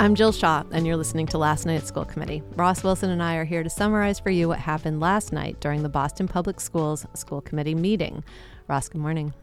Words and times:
I'm 0.00 0.14
Jill 0.14 0.32
Shah, 0.32 0.64
and 0.72 0.86
you're 0.86 0.96
listening 0.96 1.26
to 1.26 1.36
Last 1.36 1.66
Night 1.66 1.74
at 1.74 1.86
School 1.86 2.06
Committee. 2.06 2.42
Ross 2.56 2.82
Wilson 2.82 3.10
and 3.10 3.22
I 3.22 3.34
are 3.34 3.44
here 3.44 3.62
to 3.62 3.68
summarize 3.68 4.18
for 4.18 4.30
you 4.30 4.48
what 4.48 4.58
happened 4.58 4.98
last 4.98 5.30
night 5.30 5.60
during 5.60 5.82
the 5.82 5.90
Boston 5.90 6.26
Public 6.26 6.58
Schools 6.58 7.04
School 7.12 7.42
Committee 7.42 7.74
meeting. 7.74 8.24
Ross, 8.66 8.88
good 8.88 9.02
morning. 9.02 9.34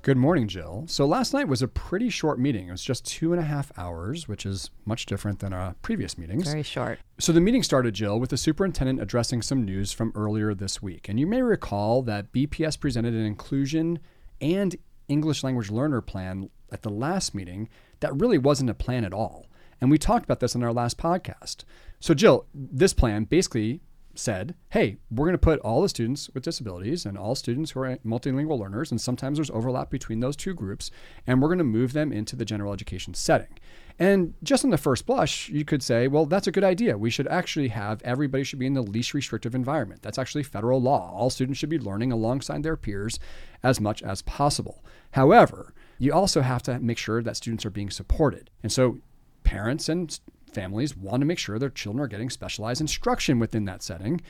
Good 0.00 0.16
morning, 0.16 0.48
Jill. 0.48 0.84
So 0.86 1.04
last 1.04 1.34
night 1.34 1.48
was 1.48 1.60
a 1.60 1.68
pretty 1.68 2.08
short 2.08 2.38
meeting. 2.38 2.68
It 2.68 2.70
was 2.70 2.82
just 2.82 3.04
two 3.04 3.34
and 3.34 3.42
a 3.42 3.44
half 3.44 3.70
hours, 3.76 4.26
which 4.26 4.46
is 4.46 4.70
much 4.86 5.04
different 5.04 5.40
than 5.40 5.52
our 5.52 5.74
previous 5.82 6.16
meetings. 6.16 6.48
Very 6.48 6.62
short. 6.62 6.98
So 7.18 7.30
the 7.30 7.42
meeting 7.42 7.62
started, 7.62 7.92
Jill, 7.92 8.18
with 8.18 8.30
the 8.30 8.38
superintendent 8.38 9.02
addressing 9.02 9.42
some 9.42 9.66
news 9.66 9.92
from 9.92 10.12
earlier 10.14 10.54
this 10.54 10.80
week. 10.80 11.10
And 11.10 11.20
you 11.20 11.26
may 11.26 11.42
recall 11.42 12.00
that 12.04 12.32
BPS 12.32 12.80
presented 12.80 13.12
an 13.12 13.26
inclusion 13.26 13.98
and 14.40 14.76
English 15.08 15.44
language 15.44 15.70
learner 15.70 16.00
plan 16.00 16.48
at 16.72 16.80
the 16.80 16.90
last 16.90 17.34
meeting 17.34 17.68
that 18.00 18.18
really 18.18 18.38
wasn't 18.38 18.70
a 18.70 18.74
plan 18.74 19.04
at 19.04 19.12
all. 19.12 19.44
And 19.80 19.90
we 19.90 19.98
talked 19.98 20.24
about 20.24 20.40
this 20.40 20.54
in 20.54 20.62
our 20.62 20.72
last 20.72 20.98
podcast. 20.98 21.64
So, 22.00 22.14
Jill, 22.14 22.46
this 22.54 22.92
plan 22.92 23.24
basically 23.24 23.80
said, 24.18 24.54
hey, 24.70 24.96
we're 25.10 25.26
going 25.26 25.34
to 25.34 25.38
put 25.38 25.60
all 25.60 25.82
the 25.82 25.88
students 25.88 26.30
with 26.30 26.42
disabilities 26.42 27.04
and 27.04 27.18
all 27.18 27.34
students 27.34 27.72
who 27.72 27.80
are 27.80 27.96
multilingual 27.98 28.58
learners, 28.58 28.90
and 28.90 29.00
sometimes 29.00 29.38
there's 29.38 29.50
overlap 29.50 29.90
between 29.90 30.20
those 30.20 30.36
two 30.36 30.54
groups, 30.54 30.90
and 31.26 31.40
we're 31.40 31.48
going 31.48 31.58
to 31.58 31.64
move 31.64 31.92
them 31.92 32.12
into 32.12 32.36
the 32.36 32.44
general 32.44 32.72
education 32.72 33.14
setting. 33.14 33.58
And 33.98 34.34
just 34.42 34.64
on 34.64 34.70
the 34.70 34.78
first 34.78 35.06
blush, 35.06 35.48
you 35.48 35.64
could 35.64 35.82
say, 35.82 36.06
well, 36.06 36.26
that's 36.26 36.46
a 36.46 36.52
good 36.52 36.64
idea. 36.64 36.98
We 36.98 37.10
should 37.10 37.28
actually 37.28 37.68
have 37.68 38.02
everybody 38.02 38.44
should 38.44 38.58
be 38.58 38.66
in 38.66 38.74
the 38.74 38.82
least 38.82 39.14
restrictive 39.14 39.54
environment. 39.54 40.02
That's 40.02 40.18
actually 40.18 40.42
federal 40.42 40.82
law. 40.82 41.12
All 41.14 41.30
students 41.30 41.58
should 41.58 41.70
be 41.70 41.78
learning 41.78 42.12
alongside 42.12 42.62
their 42.62 42.76
peers 42.76 43.18
as 43.62 43.80
much 43.80 44.02
as 44.02 44.20
possible. 44.22 44.84
However, 45.12 45.72
you 45.98 46.12
also 46.12 46.42
have 46.42 46.62
to 46.64 46.78
make 46.78 46.98
sure 46.98 47.22
that 47.22 47.38
students 47.38 47.64
are 47.64 47.70
being 47.70 47.88
supported. 47.88 48.50
And 48.62 48.70
so 48.70 48.98
parents 49.46 49.88
and 49.88 50.18
families 50.52 50.96
want 50.96 51.20
to 51.20 51.24
make 51.24 51.38
sure 51.38 51.58
their 51.58 51.70
children 51.70 52.04
are 52.04 52.08
getting 52.08 52.28
specialized 52.28 52.80
instruction 52.80 53.38
within 53.38 53.64
that 53.64 53.82
setting. 53.82 54.20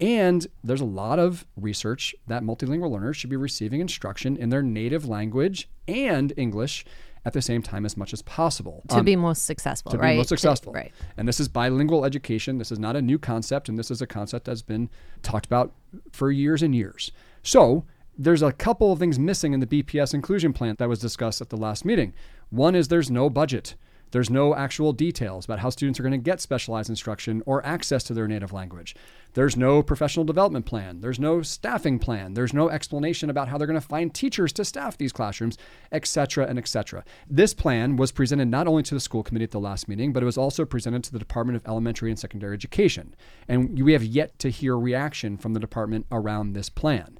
And 0.00 0.46
there's 0.64 0.80
a 0.80 0.86
lot 0.86 1.18
of 1.18 1.44
research 1.56 2.14
that 2.26 2.42
multilingual 2.42 2.90
learners 2.90 3.16
should 3.16 3.30
be 3.30 3.36
receiving 3.36 3.80
instruction 3.80 4.36
in 4.36 4.48
their 4.48 4.62
native 4.62 5.06
language 5.06 5.68
and 5.86 6.32
English 6.36 6.84
at 7.24 7.34
the 7.34 7.42
same 7.42 7.62
time 7.62 7.84
as 7.84 7.96
much 7.96 8.12
as 8.12 8.22
possible 8.22 8.82
to 8.88 8.96
um, 8.96 9.04
be 9.04 9.14
most 9.14 9.44
successful. 9.44 9.92
To 9.92 9.98
right? 9.98 10.12
be 10.12 10.16
most 10.16 10.30
successful, 10.30 10.72
to, 10.72 10.78
right? 10.78 10.92
And 11.16 11.28
this 11.28 11.38
is 11.38 11.48
bilingual 11.48 12.04
education. 12.04 12.58
This 12.58 12.72
is 12.72 12.80
not 12.80 12.96
a 12.96 13.02
new 13.02 13.18
concept, 13.18 13.68
and 13.68 13.78
this 13.78 13.90
is 13.90 14.02
a 14.02 14.06
concept 14.06 14.46
that's 14.46 14.62
been 14.62 14.88
talked 15.22 15.46
about 15.46 15.72
for 16.10 16.32
years 16.32 16.62
and 16.62 16.74
years. 16.74 17.12
So 17.42 17.84
there's 18.18 18.42
a 18.42 18.50
couple 18.52 18.90
of 18.90 18.98
things 18.98 19.18
missing 19.18 19.52
in 19.52 19.60
the 19.60 19.66
BPS 19.66 20.14
inclusion 20.14 20.52
plan 20.52 20.74
that 20.78 20.88
was 20.88 20.98
discussed 20.98 21.40
at 21.40 21.50
the 21.50 21.56
last 21.56 21.84
meeting. 21.84 22.12
One 22.50 22.74
is 22.74 22.88
there's 22.88 23.10
no 23.10 23.30
budget. 23.30 23.76
There's 24.12 24.30
no 24.30 24.54
actual 24.54 24.92
details 24.92 25.46
about 25.46 25.58
how 25.58 25.70
students 25.70 25.98
are 25.98 26.02
going 26.02 26.12
to 26.12 26.18
get 26.18 26.40
specialized 26.40 26.90
instruction 26.90 27.42
or 27.44 27.64
access 27.66 28.04
to 28.04 28.14
their 28.14 28.28
native 28.28 28.52
language. 28.52 28.94
There's 29.32 29.56
no 29.56 29.82
professional 29.82 30.26
development 30.26 30.66
plan. 30.66 31.00
There's 31.00 31.18
no 31.18 31.40
staffing 31.40 31.98
plan. 31.98 32.34
There's 32.34 32.52
no 32.52 32.68
explanation 32.68 33.30
about 33.30 33.48
how 33.48 33.56
they're 33.56 33.66
going 33.66 33.80
to 33.80 33.86
find 33.86 34.12
teachers 34.12 34.52
to 34.52 34.64
staff 34.64 34.98
these 34.98 35.12
classrooms, 35.12 35.56
et 35.90 36.06
cetera, 36.06 36.46
and 36.46 36.58
et 36.58 36.68
cetera. 36.68 37.04
This 37.28 37.54
plan 37.54 37.96
was 37.96 38.12
presented 38.12 38.48
not 38.48 38.68
only 38.68 38.82
to 38.84 38.94
the 38.94 39.00
school 39.00 39.22
committee 39.22 39.44
at 39.44 39.50
the 39.50 39.58
last 39.58 39.88
meeting, 39.88 40.12
but 40.12 40.22
it 40.22 40.26
was 40.26 40.36
also 40.36 40.66
presented 40.66 41.02
to 41.04 41.12
the 41.12 41.18
Department 41.18 41.56
of 41.56 41.66
Elementary 41.66 42.10
and 42.10 42.18
Secondary 42.18 42.52
Education. 42.52 43.14
And 43.48 43.82
we 43.82 43.94
have 43.94 44.04
yet 44.04 44.38
to 44.40 44.50
hear 44.50 44.78
reaction 44.78 45.38
from 45.38 45.54
the 45.54 45.60
department 45.60 46.04
around 46.12 46.52
this 46.52 46.68
plan. 46.68 47.18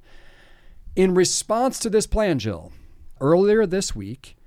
In 0.95 1.15
response 1.15 1.79
to 1.79 1.89
this 1.89 2.05
plan, 2.05 2.37
Jill, 2.37 2.71
earlier 3.19 3.65
this 3.65 3.95
week, 3.95 4.37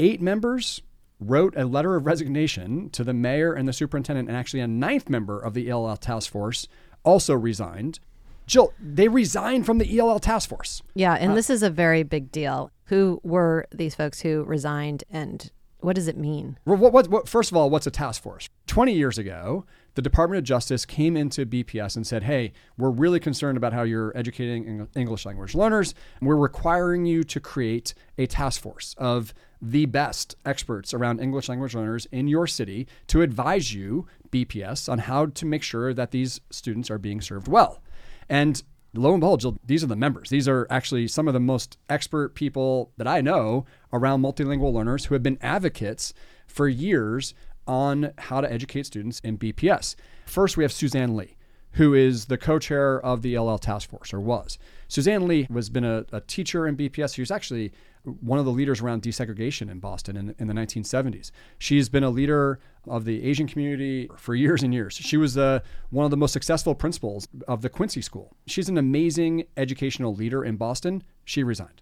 eight 0.00 0.20
members 0.20 0.82
wrote 1.28 1.54
a 1.56 1.64
letter 1.64 1.96
of 1.96 2.06
resignation 2.06 2.90
to 2.90 3.04
the 3.04 3.14
mayor 3.14 3.52
and 3.52 3.68
the 3.68 3.72
superintendent, 3.72 4.28
and 4.28 4.36
actually 4.36 4.60
a 4.60 4.68
ninth 4.68 5.08
member 5.08 5.38
of 5.38 5.54
the 5.54 5.68
ELL 5.68 5.96
task 5.96 6.30
force 6.30 6.66
also 7.04 7.34
resigned. 7.34 7.98
Jill, 8.46 8.72
they 8.80 9.08
resigned 9.08 9.66
from 9.66 9.78
the 9.78 9.98
ELL 9.98 10.18
task 10.18 10.48
force. 10.48 10.82
Yeah, 10.94 11.14
and 11.14 11.32
uh, 11.32 11.34
this 11.34 11.50
is 11.50 11.62
a 11.62 11.70
very 11.70 12.02
big 12.02 12.32
deal. 12.32 12.70
Who 12.86 13.20
were 13.22 13.66
these 13.72 13.94
folks 13.94 14.20
who 14.20 14.42
resigned, 14.44 15.04
and 15.10 15.50
what 15.80 15.96
does 15.96 16.08
it 16.08 16.16
mean? 16.16 16.58
What, 16.64 16.92
what, 16.92 17.08
what, 17.08 17.28
first 17.28 17.50
of 17.50 17.56
all, 17.56 17.70
what's 17.70 17.86
a 17.86 17.90
task 17.90 18.22
force? 18.22 18.48
20 18.66 18.92
years 18.92 19.18
ago, 19.18 19.64
the 19.94 20.02
Department 20.02 20.38
of 20.38 20.44
Justice 20.44 20.86
came 20.86 21.16
into 21.16 21.44
BPS 21.44 21.96
and 21.96 22.06
said, 22.06 22.22
hey, 22.22 22.52
we're 22.78 22.90
really 22.90 23.20
concerned 23.20 23.56
about 23.56 23.72
how 23.72 23.82
you're 23.82 24.16
educating 24.16 24.88
English 24.96 25.26
language 25.26 25.54
learners. 25.54 25.94
And 26.20 26.28
we're 26.28 26.36
requiring 26.36 27.04
you 27.04 27.24
to 27.24 27.40
create 27.40 27.94
a 28.16 28.26
task 28.26 28.60
force 28.60 28.94
of 28.98 29.34
the 29.62 29.86
best 29.86 30.34
experts 30.44 30.92
around 30.92 31.20
English 31.20 31.48
language 31.48 31.74
learners 31.74 32.06
in 32.10 32.26
your 32.26 32.48
city 32.48 32.88
to 33.06 33.22
advise 33.22 33.72
you, 33.72 34.08
BPS, 34.30 34.90
on 34.90 34.98
how 34.98 35.26
to 35.26 35.46
make 35.46 35.62
sure 35.62 35.94
that 35.94 36.10
these 36.10 36.40
students 36.50 36.90
are 36.90 36.98
being 36.98 37.20
served 37.20 37.46
well. 37.46 37.80
And 38.28 38.60
lo 38.92 39.12
and 39.12 39.20
behold, 39.20 39.58
these 39.64 39.84
are 39.84 39.86
the 39.86 39.94
members. 39.94 40.30
These 40.30 40.48
are 40.48 40.66
actually 40.68 41.06
some 41.06 41.28
of 41.28 41.34
the 41.34 41.40
most 41.40 41.78
expert 41.88 42.34
people 42.34 42.90
that 42.96 43.06
I 43.06 43.20
know 43.20 43.64
around 43.92 44.20
multilingual 44.20 44.72
learners 44.72 45.04
who 45.04 45.14
have 45.14 45.22
been 45.22 45.38
advocates 45.40 46.12
for 46.48 46.68
years 46.68 47.32
on 47.64 48.12
how 48.18 48.40
to 48.40 48.52
educate 48.52 48.86
students 48.86 49.20
in 49.20 49.38
BPS. 49.38 49.94
First, 50.26 50.56
we 50.56 50.64
have 50.64 50.72
Suzanne 50.72 51.14
Lee 51.14 51.36
who 51.72 51.94
is 51.94 52.26
the 52.26 52.38
co-chair 52.38 53.00
of 53.00 53.22
the 53.22 53.38
LL 53.38 53.58
task 53.58 53.90
force 53.90 54.12
or 54.12 54.20
was. 54.20 54.58
Suzanne 54.88 55.26
Lee 55.26 55.46
has 55.52 55.70
been 55.70 55.84
a, 55.84 56.04
a 56.12 56.20
teacher 56.20 56.66
in 56.66 56.76
BPS. 56.76 57.14
She 57.14 57.22
was 57.22 57.30
actually 57.30 57.72
one 58.04 58.38
of 58.38 58.44
the 58.44 58.50
leaders 58.50 58.80
around 58.80 59.02
desegregation 59.02 59.70
in 59.70 59.78
Boston 59.78 60.16
in, 60.16 60.34
in, 60.38 60.48
the 60.48 60.54
1970s. 60.54 61.30
She's 61.58 61.88
been 61.88 62.02
a 62.02 62.10
leader 62.10 62.58
of 62.88 63.04
the 63.04 63.24
Asian 63.24 63.46
community 63.46 64.10
for 64.16 64.34
years 64.34 64.62
and 64.62 64.74
years. 64.74 64.94
She 64.94 65.16
was 65.16 65.38
uh, 65.38 65.60
one 65.90 66.04
of 66.04 66.10
the 66.10 66.16
most 66.16 66.32
successful 66.32 66.74
principals 66.74 67.28
of 67.46 67.62
the 67.62 67.68
Quincy 67.68 68.02
School. 68.02 68.36
She's 68.46 68.68
an 68.68 68.76
amazing 68.76 69.44
educational 69.56 70.14
leader 70.14 70.44
in 70.44 70.56
Boston. 70.56 71.02
She 71.24 71.44
resigned. 71.44 71.80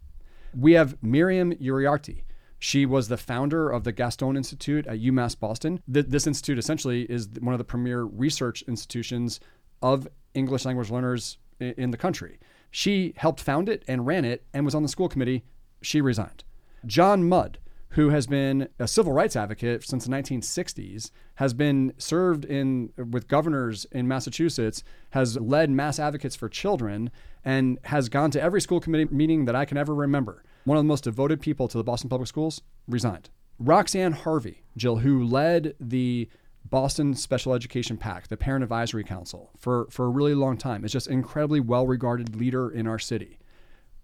We 0.55 0.75
have 0.75 1.03
Miriam 1.03 1.55
Uriarte. 1.55 2.23
She 2.59 2.85
was 2.85 3.09
the 3.09 3.17
founder 3.17 3.71
of 3.71 3.85
the 3.85 3.93
Gaston 3.93 4.37
Institute 4.37 4.87
at 4.87 5.01
UMass 5.01 5.39
Boston. 5.39 5.83
this 5.89 6.27
institute 6.27 6.59
essentially 6.59 7.03
is 7.05 7.27
one 7.41 7.55
of 7.55 7.59
the 7.59 7.65
premier 7.65 8.03
research 8.03 8.63
institutions 8.69 9.41
of 9.83 10.09
English 10.35 10.65
language 10.65 10.91
learners 10.91 11.39
in 11.59 11.91
the 11.91 11.97
country. 11.97 12.39
She 12.71 13.15
helped 13.17 13.41
found 13.41 13.69
it 13.69 13.85
and 13.89 14.07
ran 14.07 14.25
it 14.25 14.45
and 14.55 14.65
was 14.65 14.75
on 14.75 14.83
the 14.83 14.89
school 14.89 15.09
committee. 15.09 15.45
She 15.83 16.01
resigned. 16.01 16.45
John 16.87 17.29
Mudd, 17.29 17.59
who 17.91 18.11
has 18.11 18.27
been 18.27 18.69
a 18.79 18.87
civil 18.87 19.13
rights 19.13 19.35
advocate 19.35 19.83
since 19.83 20.05
the 20.05 20.11
1960s, 20.11 21.11
has 21.35 21.53
been 21.53 21.93
served 21.99 22.45
in 22.45 22.93
with 22.97 23.27
governors 23.27 23.87
in 23.91 24.07
Massachusetts, 24.07 24.85
has 25.11 25.37
led 25.37 25.71
mass 25.71 25.99
advocates 25.99 26.37
for 26.37 26.49
children, 26.49 27.11
and 27.45 27.79
has 27.85 28.09
gone 28.09 28.31
to 28.31 28.41
every 28.41 28.61
school 28.61 28.81
committee 28.81 29.13
meeting 29.13 29.47
that 29.47 29.57
I 29.57 29.65
can 29.65 29.77
ever 29.77 29.95
remember. 29.95 30.45
One 30.65 30.79
of 30.79 30.85
the 30.85 30.89
most 30.89 31.05
devoted 31.05 31.41
people 31.41 31.67
to 31.69 31.79
the 31.79 31.85
Boston 31.85 32.09
Public 32.09 32.29
Schools 32.29 32.63
resigned. 32.87 33.31
Roxanne 33.59 34.13
Harvey, 34.13 34.63
Jill, 34.77 34.97
who 34.99 35.25
led 35.25 35.75
the 35.81 36.29
Boston 36.65 37.15
Special 37.15 37.55
Education 37.55 37.97
PAC, 37.97 38.29
the 38.29 38.37
Parent 38.37 38.63
Advisory 38.63 39.05
Council, 39.05 39.51
for, 39.57 39.87
for 39.91 40.07
a 40.07 40.11
really 40.11 40.35
long 40.35 40.57
time. 40.57 40.85
It's 40.85 40.93
just 40.93 41.09
an 41.09 41.15
incredibly 41.15 41.61
well 41.61 41.87
regarded 41.87 42.37
leader 42.37 42.71
in 42.71 42.87
our 42.87 42.99
city. 42.99 43.39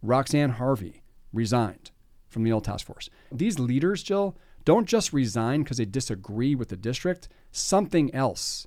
Roxanne 0.02 0.50
Harvey 0.50 1.02
resigned 1.32 1.90
from 2.28 2.44
the 2.44 2.52
old 2.52 2.64
task 2.64 2.86
force. 2.86 3.08
These 3.30 3.58
leaders, 3.58 4.02
Jill, 4.02 4.36
don't 4.64 4.86
just 4.86 5.12
resign 5.12 5.62
because 5.62 5.76
they 5.76 5.84
disagree 5.84 6.54
with 6.54 6.68
the 6.68 6.76
district. 6.76 7.28
Something 7.52 8.12
else 8.14 8.66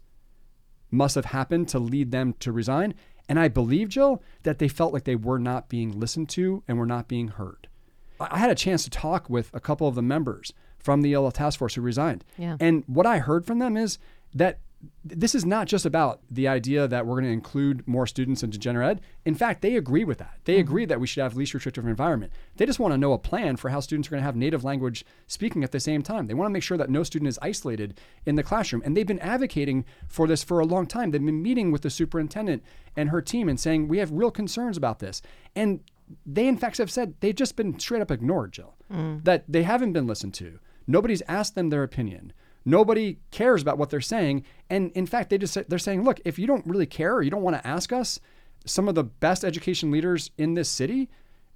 must 0.92 1.16
have 1.16 1.26
happened 1.26 1.68
to 1.70 1.80
lead 1.80 2.12
them 2.12 2.34
to 2.40 2.52
resign. 2.52 2.96
And 3.28 3.40
I 3.40 3.48
believe, 3.48 3.90
Jill, 3.90 4.24
that 4.44 4.60
they 4.60 4.68
felt 4.68 4.94
like 4.94 5.04
they 5.04 5.16
were 5.16 5.38
not 5.40 5.70
being 5.70 6.00
listened 6.00 6.30
to 6.30 6.64
and 6.68 6.80
were 6.80 6.86
not 6.86 7.08
being 7.08 7.28
heard. 7.28 7.68
I 8.20 8.40
had 8.40 8.50
a 8.50 8.56
chance 8.56 8.84
to 8.86 8.90
talk 8.90 9.30
with 9.30 9.50
a 9.54 9.60
couple 9.60 9.88
of 9.88 9.96
the 9.96 10.02
members 10.02 10.52
from 10.80 11.02
the 11.02 11.14
ELL 11.14 11.32
task 11.32 11.60
force 11.60 11.76
who 11.76 11.82
resigned. 11.82 12.24
Yeah. 12.38 12.58
And 12.60 12.84
what 12.88 13.06
I 13.06 13.20
heard 13.20 13.46
from 13.46 13.60
them 13.60 13.78
is 13.78 14.00
that 14.34 14.60
this 15.04 15.36
is 15.36 15.46
not 15.46 15.68
just 15.68 15.86
about 15.86 16.22
the 16.32 16.48
idea 16.48 16.88
that 16.88 17.06
we're 17.06 17.16
going 17.16 17.26
to 17.26 17.32
include 17.32 17.86
more 17.88 18.08
students 18.08 18.44
into 18.44 18.58
general 18.58 18.90
ed. 18.90 19.02
In 19.26 19.36
fact, 19.36 19.62
they 19.62 19.76
agree 19.76 20.06
with 20.06 20.20
that. 20.20 20.36
They 20.46 20.54
mm-hmm. 20.54 20.62
agree 20.62 20.86
that 20.86 21.00
we 21.00 21.08
should 21.08 21.22
have 21.22 21.36
least 21.36 21.54
restrictive 21.54 21.86
environment. 21.86 22.32
They 22.56 22.66
just 22.66 22.80
want 22.80 22.94
to 22.94 22.98
know 22.98 23.12
a 23.12 23.18
plan 23.18 23.58
for 23.58 23.70
how 23.70 23.82
students 23.82 24.08
are 24.08 24.12
going 24.12 24.22
to 24.22 24.26
have 24.26 24.38
native 24.38 24.64
language 24.64 25.06
speaking 25.28 25.64
at 25.64 25.72
the 25.72 25.80
same 25.80 26.02
time. 26.02 26.28
They 26.28 26.34
want 26.34 26.50
to 26.50 26.54
make 26.54 26.64
sure 26.64 26.78
that 26.78 26.90
no 26.90 27.04
student 27.04 27.28
is 27.28 27.40
isolated 27.42 28.00
in 28.26 28.36
the 28.36 28.44
classroom. 28.44 28.82
And 28.86 28.96
they've 28.96 29.06
been 29.06 29.20
advocating 29.20 29.84
for 30.08 30.28
this 30.28 30.44
for 30.44 30.60
a 30.60 30.66
long 30.66 30.86
time. 30.86 31.12
They've 31.12 31.26
been 31.26 31.44
meeting 31.44 31.72
with 31.72 31.82
the 31.82 31.90
superintendent 31.90 32.64
and 32.96 33.10
her 33.10 33.22
team 33.22 33.50
and 33.50 33.60
saying, 33.60 33.88
we 33.88 33.98
have 33.98 34.12
real 34.12 34.32
concerns 34.32 34.78
about 34.78 35.00
this. 35.00 35.22
And 35.56 35.82
they, 36.26 36.48
in 36.48 36.58
fact, 36.58 36.78
have 36.78 36.92
said 36.92 37.16
they've 37.20 37.36
just 37.36 37.56
been 37.56 37.80
straight 37.80 38.02
up 38.02 38.12
ignored, 38.12 38.54
Jill, 38.54 38.76
mm. 38.92 39.24
that 39.26 39.44
they 39.48 39.64
haven't 39.64 39.94
been 39.94 40.08
listened 40.08 40.34
to 40.36 40.60
Nobody's 40.90 41.22
asked 41.28 41.54
them 41.54 41.70
their 41.70 41.84
opinion. 41.84 42.34
Nobody 42.66 43.20
cares 43.30 43.62
about 43.62 43.78
what 43.78 43.92
they're 43.92 44.02
saying. 44.02 44.44
And 44.72 44.92
in 44.94 45.06
fact, 45.06 45.30
they 45.30 45.38
just 45.38 45.58
they're 45.70 45.78
saying, 45.78 46.04
look, 46.04 46.20
if 46.26 46.40
you 46.40 46.48
don't 46.48 46.66
really 46.66 46.88
care 46.88 47.14
or 47.16 47.22
you 47.22 47.30
don't 47.30 47.44
want 47.44 47.56
to 47.56 47.66
ask 47.68 47.94
us, 47.94 48.20
some 48.66 48.90
of 48.90 48.96
the 48.96 49.04
best 49.04 49.46
education 49.46 49.92
leaders 49.92 50.32
in 50.38 50.56
this 50.56 50.68
city, 50.68 51.08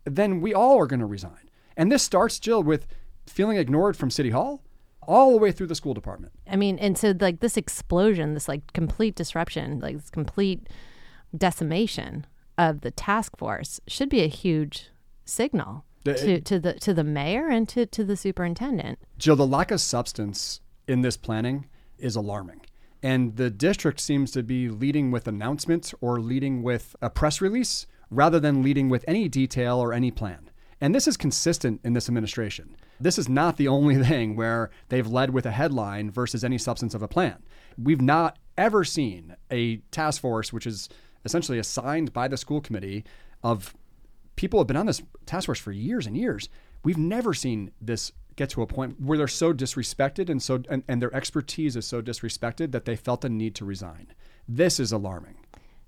then 0.05 0.39
we 0.39 0.53
all 0.53 0.79
are 0.79 0.85
going 0.85 0.99
to 0.99 1.05
resign. 1.05 1.49
And 1.75 1.91
this 1.91 2.03
starts, 2.03 2.39
Jill, 2.39 2.61
with 2.61 2.87
feeling 3.25 3.57
ignored 3.57 3.97
from 3.97 4.11
City 4.11 4.29
Hall 4.29 4.63
all 5.01 5.31
the 5.31 5.37
way 5.37 5.51
through 5.51 5.67
the 5.67 5.75
school 5.75 5.95
department. 5.95 6.31
I 6.47 6.55
mean, 6.55 6.77
and 6.77 6.95
so 6.95 7.13
like 7.19 7.39
this 7.39 7.57
explosion, 7.57 8.35
this 8.35 8.47
like 8.47 8.71
complete 8.73 9.15
disruption, 9.15 9.79
like 9.79 9.97
this 9.97 10.09
complete 10.11 10.69
decimation 11.35 12.27
of 12.57 12.81
the 12.81 12.91
task 12.91 13.35
force 13.35 13.81
should 13.87 14.09
be 14.09 14.21
a 14.21 14.27
huge 14.27 14.89
signal 15.25 15.85
the, 16.03 16.13
to, 16.15 16.41
to 16.41 16.59
the 16.59 16.73
to 16.73 16.93
the 16.93 17.03
mayor 17.03 17.49
and 17.49 17.67
to, 17.69 17.85
to 17.85 18.03
the 18.03 18.17
superintendent. 18.17 18.99
Jill, 19.17 19.35
the 19.35 19.47
lack 19.47 19.71
of 19.71 19.81
substance 19.81 20.61
in 20.87 21.01
this 21.01 21.17
planning 21.17 21.67
is 21.97 22.15
alarming. 22.15 22.61
And 23.01 23.35
the 23.35 23.49
district 23.49 23.99
seems 23.99 24.31
to 24.31 24.43
be 24.43 24.69
leading 24.69 25.11
with 25.11 25.27
announcements 25.27 25.93
or 25.99 26.21
leading 26.21 26.63
with 26.63 26.95
a 27.01 27.09
press 27.09 27.41
release 27.41 27.85
rather 28.09 28.39
than 28.39 28.63
leading 28.63 28.89
with 28.89 29.03
any 29.07 29.27
detail 29.27 29.77
or 29.79 29.93
any 29.93 30.11
plan. 30.11 30.49
And 30.79 30.93
this 30.93 31.07
is 31.07 31.17
consistent 31.17 31.81
in 31.83 31.93
this 31.93 32.07
administration. 32.07 32.75
This 32.99 33.17
is 33.17 33.27
not 33.27 33.57
the 33.57 33.67
only 33.67 34.01
thing 34.03 34.35
where 34.35 34.69
they've 34.89 35.07
led 35.07 35.31
with 35.31 35.45
a 35.45 35.51
headline 35.51 36.11
versus 36.11 36.43
any 36.43 36.57
substance 36.57 36.93
of 36.93 37.01
a 37.01 37.07
plan. 37.07 37.43
We've 37.77 38.01
not 38.01 38.37
ever 38.57 38.83
seen 38.83 39.35
a 39.51 39.77
task 39.91 40.21
force, 40.21 40.53
which 40.53 40.67
is 40.67 40.89
essentially 41.25 41.59
assigned 41.59 42.13
by 42.13 42.27
the 42.27 42.37
school 42.37 42.61
committee 42.61 43.03
of 43.43 43.73
people 44.35 44.59
have 44.59 44.67
been 44.67 44.77
on 44.77 44.85
this 44.85 45.01
task 45.25 45.45
force 45.45 45.59
for 45.59 45.71
years 45.71 46.07
and 46.07 46.17
years. 46.17 46.49
We've 46.83 46.97
never 46.97 47.33
seen 47.33 47.71
this 47.81 48.11
get 48.35 48.49
to 48.49 48.61
a 48.61 48.67
point 48.67 48.99
where 48.99 49.17
they're 49.17 49.27
so 49.27 49.53
disrespected 49.53 50.29
and 50.29 50.41
so 50.41 50.61
and, 50.69 50.83
and 50.87 51.01
their 51.01 51.13
expertise 51.15 51.75
is 51.75 51.85
so 51.85 52.01
disrespected 52.01 52.71
that 52.71 52.85
they 52.85 52.95
felt 52.95 53.21
the 53.21 53.29
need 53.29 53.55
to 53.55 53.65
resign. 53.65 54.07
This 54.47 54.79
is 54.79 54.91
alarming. 54.91 55.35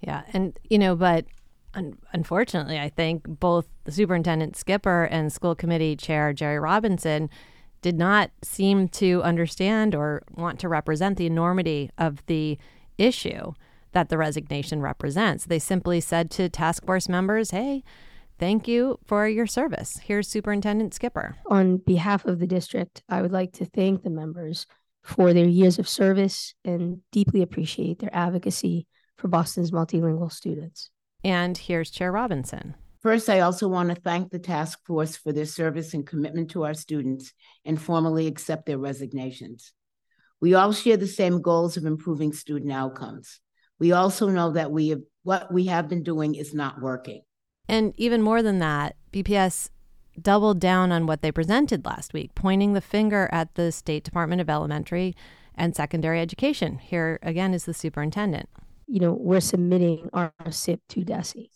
Yeah, 0.01 0.23
and 0.33 0.57
you 0.69 0.77
know, 0.77 0.95
but 0.95 1.25
un- 1.73 1.97
unfortunately, 2.13 2.79
I 2.79 2.89
think 2.89 3.23
both 3.27 3.67
the 3.85 3.91
superintendent 3.91 4.55
Skipper 4.55 5.05
and 5.05 5.31
school 5.33 5.55
committee 5.55 5.95
chair 5.95 6.33
Jeri 6.33 6.61
Robinson 6.61 7.29
did 7.81 7.97
not 7.97 8.31
seem 8.41 8.87
to 8.89 9.21
understand 9.23 9.93
or 9.93 10.23
want 10.33 10.59
to 10.59 10.69
represent 10.69 11.17
the 11.17 11.25
enormity 11.25 11.91
of 11.97 12.25
the 12.25 12.57
issue 12.97 13.53
that 13.91 14.09
the 14.09 14.17
resignation 14.17 14.81
represents. 14.81 15.45
They 15.45 15.59
simply 15.59 16.01
said 16.01 16.31
to 16.31 16.49
task 16.49 16.85
force 16.85 17.07
members, 17.07 17.51
"Hey, 17.51 17.83
Thank 18.37 18.67
you 18.67 18.99
for 19.05 19.27
your 19.27 19.47
service. 19.47 19.97
Here's 20.03 20.27
Superintendent 20.27 20.93
Skipper. 20.93 21.37
On 21.47 21.77
behalf 21.77 22.25
of 22.25 22.39
the 22.39 22.47
district, 22.47 23.01
I 23.07 23.21
would 23.21 23.31
like 23.31 23.53
to 23.53 23.65
thank 23.65 24.03
the 24.03 24.09
members 24.09 24.67
for 25.03 25.33
their 25.33 25.47
years 25.47 25.79
of 25.79 25.87
service 25.87 26.53
and 26.65 26.99
deeply 27.13 27.41
appreciate 27.41 27.99
their 27.99 28.13
advocacy 28.13 28.87
for 29.17 29.29
Boston's 29.29 29.71
multilingual 29.71 30.31
students. 30.31 30.89
And 31.23 31.57
here's 31.57 31.89
Chair 31.89 32.11
Robinson. 32.11 32.75
First, 33.01 33.29
I 33.29 33.39
also 33.39 33.69
want 33.69 33.89
to 33.89 34.01
thank 34.01 34.31
the 34.31 34.39
task 34.39 34.79
force 34.85 35.15
for 35.15 35.31
their 35.31 35.45
service 35.45 35.93
and 35.93 36.05
commitment 36.05 36.51
to 36.51 36.65
our 36.65 36.73
students 36.73 37.31
and 37.63 37.79
formally 37.79 38.27
accept 38.27 38.65
their 38.65 38.79
resignations. 38.79 39.71
We 40.41 40.55
all 40.55 40.73
share 40.73 40.97
the 40.97 41.07
same 41.07 41.41
goals 41.41 41.77
of 41.77 41.85
improving 41.85 42.33
student 42.33 42.71
outcomes. 42.71 43.39
We 43.79 43.93
also 43.93 44.27
know 44.27 44.51
that 44.51 44.71
we 44.71 44.89
have, 44.89 45.01
what 45.23 45.53
we 45.53 45.67
have 45.67 45.87
been 45.87 46.03
doing 46.03 46.35
is 46.35 46.53
not 46.53 46.81
working. 46.81 47.21
And 47.67 47.93
even 47.97 48.21
more 48.21 48.41
than 48.41 48.59
that, 48.59 48.95
BPS 49.11 49.69
doubled 50.21 50.59
down 50.59 50.91
on 50.91 51.07
what 51.07 51.21
they 51.21 51.31
presented 51.31 51.85
last 51.85 52.13
week, 52.13 52.35
pointing 52.35 52.73
the 52.73 52.81
finger 52.81 53.29
at 53.31 53.55
the 53.55 53.71
State 53.71 54.03
Department 54.03 54.41
of 54.41 54.49
Elementary 54.49 55.15
and 55.55 55.75
Secondary 55.75 56.21
Education. 56.21 56.77
Here 56.77 57.19
again 57.21 57.53
is 57.53 57.65
the 57.65 57.73
superintendent. 57.73 58.49
You 58.87 58.99
know, 58.99 59.13
we're 59.13 59.41
submitting 59.41 60.09
our 60.13 60.33
SIP 60.49 60.81
to 60.89 61.03
DESE. 61.03 61.49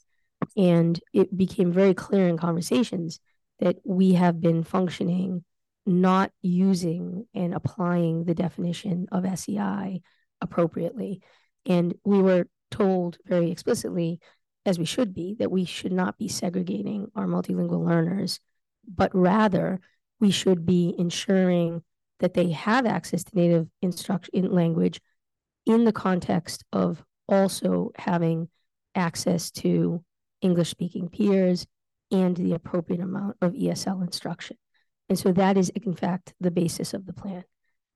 And 0.57 0.99
it 1.13 1.35
became 1.35 1.71
very 1.71 1.93
clear 1.93 2.27
in 2.27 2.37
conversations 2.37 3.19
that 3.59 3.77
we 3.83 4.13
have 4.13 4.41
been 4.41 4.63
functioning 4.63 5.43
not 5.85 6.31
using 6.41 7.25
and 7.33 7.53
applying 7.53 8.23
the 8.23 8.35
definition 8.35 9.07
of 9.11 9.25
SEI 9.39 10.01
appropriately. 10.41 11.21
And 11.65 11.93
we 12.05 12.21
were 12.21 12.47
told 12.71 13.17
very 13.25 13.51
explicitly 13.51 14.19
as 14.65 14.77
we 14.77 14.85
should 14.85 15.13
be, 15.13 15.35
that 15.39 15.51
we 15.51 15.65
should 15.65 15.91
not 15.91 16.17
be 16.17 16.27
segregating 16.27 17.11
our 17.15 17.25
multilingual 17.25 17.85
learners, 17.85 18.39
but 18.87 19.13
rather 19.13 19.79
we 20.19 20.31
should 20.31 20.65
be 20.65 20.93
ensuring 20.97 21.83
that 22.19 22.33
they 22.33 22.51
have 22.51 22.85
access 22.85 23.23
to 23.23 23.35
native 23.35 23.67
instruction 23.81 24.31
in 24.33 24.51
language 24.51 24.99
in 25.65 25.85
the 25.85 25.93
context 25.93 26.63
of 26.73 27.03
also 27.27 27.91
having 27.97 28.49
access 28.95 29.51
to 29.51 30.03
English 30.41 30.69
speaking 30.69 31.09
peers 31.09 31.65
and 32.11 32.35
the 32.35 32.53
appropriate 32.53 33.01
amount 33.01 33.37
of 33.41 33.53
ESL 33.53 34.01
instruction. 34.01 34.57
And 35.07 35.17
so 35.17 35.31
that 35.33 35.57
is, 35.57 35.69
in 35.69 35.95
fact, 35.95 36.33
the 36.39 36.51
basis 36.51 36.93
of 36.93 37.05
the 37.05 37.13
plan. 37.13 37.43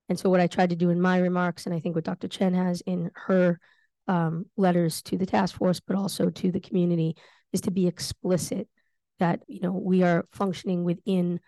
And 0.08 0.18
so, 0.18 0.28
what 0.28 0.40
I 0.40 0.46
tried 0.46 0.70
to 0.70 0.76
do 0.76 0.90
in 0.90 1.00
my 1.00 1.18
remarks, 1.18 1.64
and 1.64 1.74
I 1.74 1.80
think 1.80 1.94
what 1.94 2.04
Dr. 2.04 2.28
Chen 2.28 2.52
has 2.54 2.82
in 2.82 3.10
her 3.14 3.58
um, 4.08 4.46
letters 4.56 5.02
to 5.02 5.16
the 5.16 5.26
task 5.26 5.56
force, 5.56 5.80
but 5.80 5.96
also 5.96 6.30
to 6.30 6.50
the 6.50 6.60
community, 6.60 7.16
is 7.52 7.60
to 7.62 7.70
be 7.70 7.86
explicit 7.86 8.68
that 9.18 9.40
you 9.46 9.60
know 9.60 9.72
we 9.72 10.02
are 10.02 10.26
functioning 10.32 10.84
within 10.84 11.40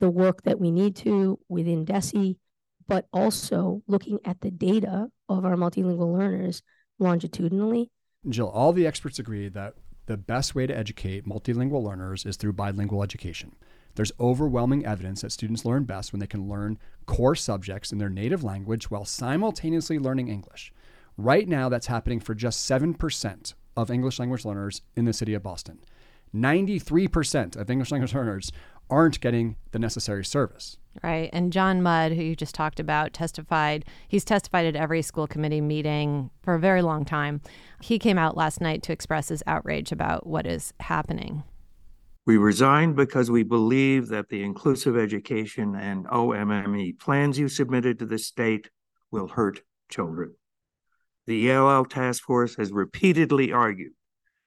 the 0.00 0.10
work 0.10 0.42
that 0.42 0.60
we 0.60 0.70
need 0.70 0.96
to 0.96 1.38
within 1.48 1.84
DESE, 1.84 2.36
but 2.86 3.06
also 3.12 3.82
looking 3.86 4.18
at 4.24 4.40
the 4.40 4.50
data 4.50 5.08
of 5.28 5.44
our 5.44 5.56
multilingual 5.56 6.16
learners 6.16 6.62
longitudinally. 6.98 7.90
Jill, 8.28 8.48
all 8.48 8.72
the 8.72 8.86
experts 8.86 9.18
agree 9.18 9.48
that 9.48 9.74
the 10.06 10.16
best 10.16 10.54
way 10.54 10.66
to 10.66 10.76
educate 10.76 11.26
multilingual 11.26 11.82
learners 11.82 12.26
is 12.26 12.36
through 12.36 12.52
bilingual 12.52 13.02
education. 13.02 13.56
There's 13.94 14.12
overwhelming 14.18 14.84
evidence 14.84 15.20
that 15.22 15.32
students 15.32 15.64
learn 15.64 15.84
best 15.84 16.12
when 16.12 16.20
they 16.20 16.26
can 16.26 16.48
learn 16.48 16.78
core 17.06 17.36
subjects 17.36 17.92
in 17.92 17.98
their 17.98 18.10
native 18.10 18.42
language 18.42 18.90
while 18.90 19.04
simultaneously 19.04 19.98
learning 19.98 20.28
English. 20.28 20.72
Right 21.16 21.48
now, 21.48 21.68
that's 21.68 21.86
happening 21.86 22.20
for 22.20 22.34
just 22.34 22.68
7% 22.68 23.54
of 23.76 23.90
English 23.90 24.18
language 24.18 24.44
learners 24.44 24.82
in 24.96 25.04
the 25.04 25.12
city 25.12 25.34
of 25.34 25.42
Boston. 25.42 25.78
93% 26.34 27.56
of 27.56 27.70
English 27.70 27.92
language 27.92 28.14
learners 28.14 28.50
aren't 28.90 29.20
getting 29.20 29.56
the 29.70 29.78
necessary 29.78 30.24
service. 30.24 30.76
Right. 31.02 31.30
And 31.32 31.52
John 31.52 31.82
Mudd, 31.82 32.12
who 32.12 32.22
you 32.22 32.36
just 32.36 32.54
talked 32.54 32.78
about, 32.78 33.12
testified. 33.12 33.84
He's 34.08 34.24
testified 34.24 34.66
at 34.66 34.76
every 34.76 35.02
school 35.02 35.26
committee 35.26 35.60
meeting 35.60 36.30
for 36.42 36.54
a 36.54 36.60
very 36.60 36.82
long 36.82 37.04
time. 37.04 37.40
He 37.80 37.98
came 37.98 38.18
out 38.18 38.36
last 38.36 38.60
night 38.60 38.82
to 38.84 38.92
express 38.92 39.28
his 39.28 39.42
outrage 39.46 39.90
about 39.90 40.26
what 40.26 40.46
is 40.46 40.72
happening. 40.80 41.44
We 42.26 42.36
resigned 42.38 42.96
because 42.96 43.30
we 43.30 43.42
believe 43.42 44.08
that 44.08 44.28
the 44.28 44.42
inclusive 44.42 44.96
education 44.96 45.74
and 45.74 46.06
OMME 46.06 46.98
plans 46.98 47.38
you 47.38 47.48
submitted 47.48 47.98
to 47.98 48.06
the 48.06 48.18
state 48.18 48.70
will 49.10 49.28
hurt 49.28 49.60
children. 49.90 50.34
The 51.26 51.50
ELL 51.50 51.86
task 51.86 52.22
force 52.22 52.56
has 52.56 52.70
repeatedly 52.70 53.52
argued 53.52 53.92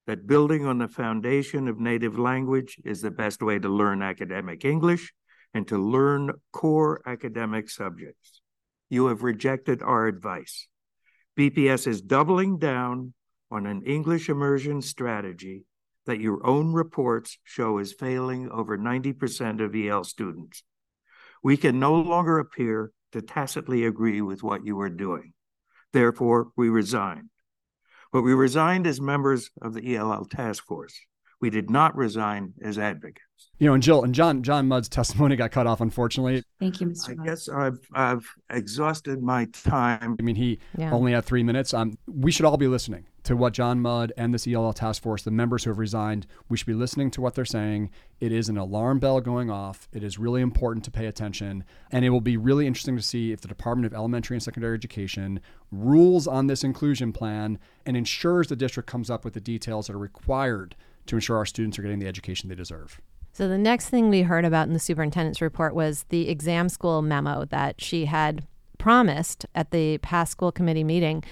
that 0.06 0.28
building 0.28 0.66
on 0.66 0.78
the 0.78 0.88
foundation 0.88 1.68
of 1.68 1.80
native 1.80 2.18
language 2.18 2.78
is 2.86 3.02
the 3.02 3.12
best 3.12 3.42
way 3.42 3.60
to 3.60 3.68
learn 3.68 4.02
academic 4.02 4.64
English 4.64 5.14
and 5.54 5.68
to 5.68 5.78
learn 5.78 6.32
core 6.54 7.02
academic 7.06 7.70
subjects. 7.70 8.42
You 8.90 9.08
have 9.08 9.24
rejected 9.24 9.82
our 9.82 10.08
advice. 10.08 10.68
BPS 11.38 11.88
is 11.88 12.02
doubling 12.02 12.58
down 12.58 13.14
on 13.52 13.66
an 13.66 13.82
English 13.84 14.30
immersion 14.30 14.82
strategy 14.82 15.64
that 16.06 16.22
your 16.22 16.46
own 16.46 16.74
reports 16.74 17.38
show 17.44 17.80
is 17.80 17.94
failing 17.94 18.50
over 18.50 18.78
90% 18.78 19.64
of 19.64 19.76
EL 19.76 20.04
students. 20.04 20.64
We 21.44 21.58
can 21.58 21.80
no 21.80 21.96
longer 21.96 22.40
appear 22.40 22.92
to 23.12 23.22
tacitly 23.22 23.86
agree 23.86 24.22
with 24.22 24.42
what 24.42 24.66
you 24.66 24.80
are 24.80 24.90
doing. 24.90 25.34
Therefore, 25.98 26.50
we 26.56 26.70
resigned. 26.70 27.32
But 28.14 28.22
we 28.22 28.36
resigned 28.36 28.86
as 28.86 29.02
members 29.02 29.50
of 29.60 29.74
the 29.74 29.96
ELL 29.96 30.26
task 30.26 30.64
force. 30.64 30.96
We 31.40 31.50
did 31.50 31.70
not 31.70 31.96
resign 31.96 32.54
as 32.64 32.80
advocates. 32.80 33.22
You 33.60 33.68
know, 33.68 33.74
and 33.74 33.84
Jill 33.84 34.04
and 34.04 34.14
John 34.14 34.44
John 34.44 34.68
Mudd's 34.68 34.90
testimony 34.90 35.36
got 35.36 35.52
cut 35.52 35.68
off, 35.68 35.82
unfortunately. 35.82 36.44
Thank 36.60 36.80
you, 36.82 36.88
Mr. 36.88 37.20
I 37.20 37.26
guess 37.26 37.50
I've 37.50 37.80
I've 37.94 38.28
exhausted 38.52 39.22
my 39.22 39.46
time. 39.46 40.16
I 40.20 40.24
mean, 40.24 40.36
he 40.36 40.60
yeah. 40.78 40.92
only 40.92 41.12
had 41.12 41.26
three 41.26 41.44
minutes. 41.44 41.74
Um, 41.74 41.98
we 42.08 42.32
should 42.32 42.46
all 42.46 42.58
be 42.58 42.68
listening 42.68 43.06
to 43.24 43.36
what 43.36 43.54
John 43.54 43.82
Mudd 43.82 44.14
and 44.16 44.34
this 44.34 44.48
ELL 44.48 44.74
task 44.74 45.04
force, 45.04 45.24
the 45.24 45.32
members 45.32 45.64
who 45.64 45.70
have 45.70 45.80
resigned, 45.80 46.28
we 46.50 46.56
should 46.56 46.68
be 46.68 46.74
listening 46.74 47.12
to 47.12 47.22
what 47.22 47.36
they're 47.36 47.46
saying. 47.46 47.90
It 48.22 48.32
is 48.32 48.48
an 48.48 48.58
alarm 48.58 49.00
bell 49.00 49.20
going 49.22 49.50
off. 49.50 49.90
It 49.92 50.04
is 50.04 50.18
really 50.18 50.42
important 50.42 50.86
to 50.86 50.92
pay 50.92 51.08
attention, 51.08 51.64
and 51.92 52.06
it 52.06 52.10
will 52.10 52.22
be 52.22 52.38
really 52.38 52.68
interesting 52.68 52.96
to 52.96 53.04
see 53.04 53.32
if 53.32 53.42
the 53.42 53.48
Department 53.48 53.86
of 53.86 53.94
Elementary 53.94 54.36
and 54.36 54.44
Secondary 54.44 54.76
Education 54.76 55.42
rules 55.72 56.26
on 56.26 56.48
this 56.48 56.64
inclusion 56.64 57.12
plan 57.12 57.60
and 57.86 57.98
ensures 57.98 58.48
the 58.48 58.56
district 58.56 58.90
comes 58.90 59.10
up 59.10 59.26
with 59.26 59.34
the 59.34 59.42
details 59.42 59.88
that 59.88 59.94
are 59.94 60.00
required 60.00 60.76
to 61.08 61.16
ensure 61.16 61.38
our 61.38 61.46
students 61.46 61.78
are 61.80 61.82
getting 61.82 62.00
the 62.00 62.08
education 62.08 62.50
they 62.50 62.56
deserve. 62.56 63.00
So, 63.34 63.48
the 63.48 63.58
next 63.58 63.90
thing 63.90 64.10
we 64.10 64.24
heard 64.24 64.46
about 64.46 64.68
in 64.68 64.74
the 64.74 64.80
superintendent's 64.80 65.42
report 65.42 65.76
was 65.76 66.06
the 66.10 66.30
exam 66.30 66.70
school 66.70 67.02
memo 67.02 67.46
that 67.46 67.80
she 67.80 68.06
had 68.06 68.48
promised 68.78 69.46
at 69.54 69.72
the 69.72 69.98
past 70.00 70.32
school 70.32 70.52
committee 70.52 70.84
meeting. 70.84 71.24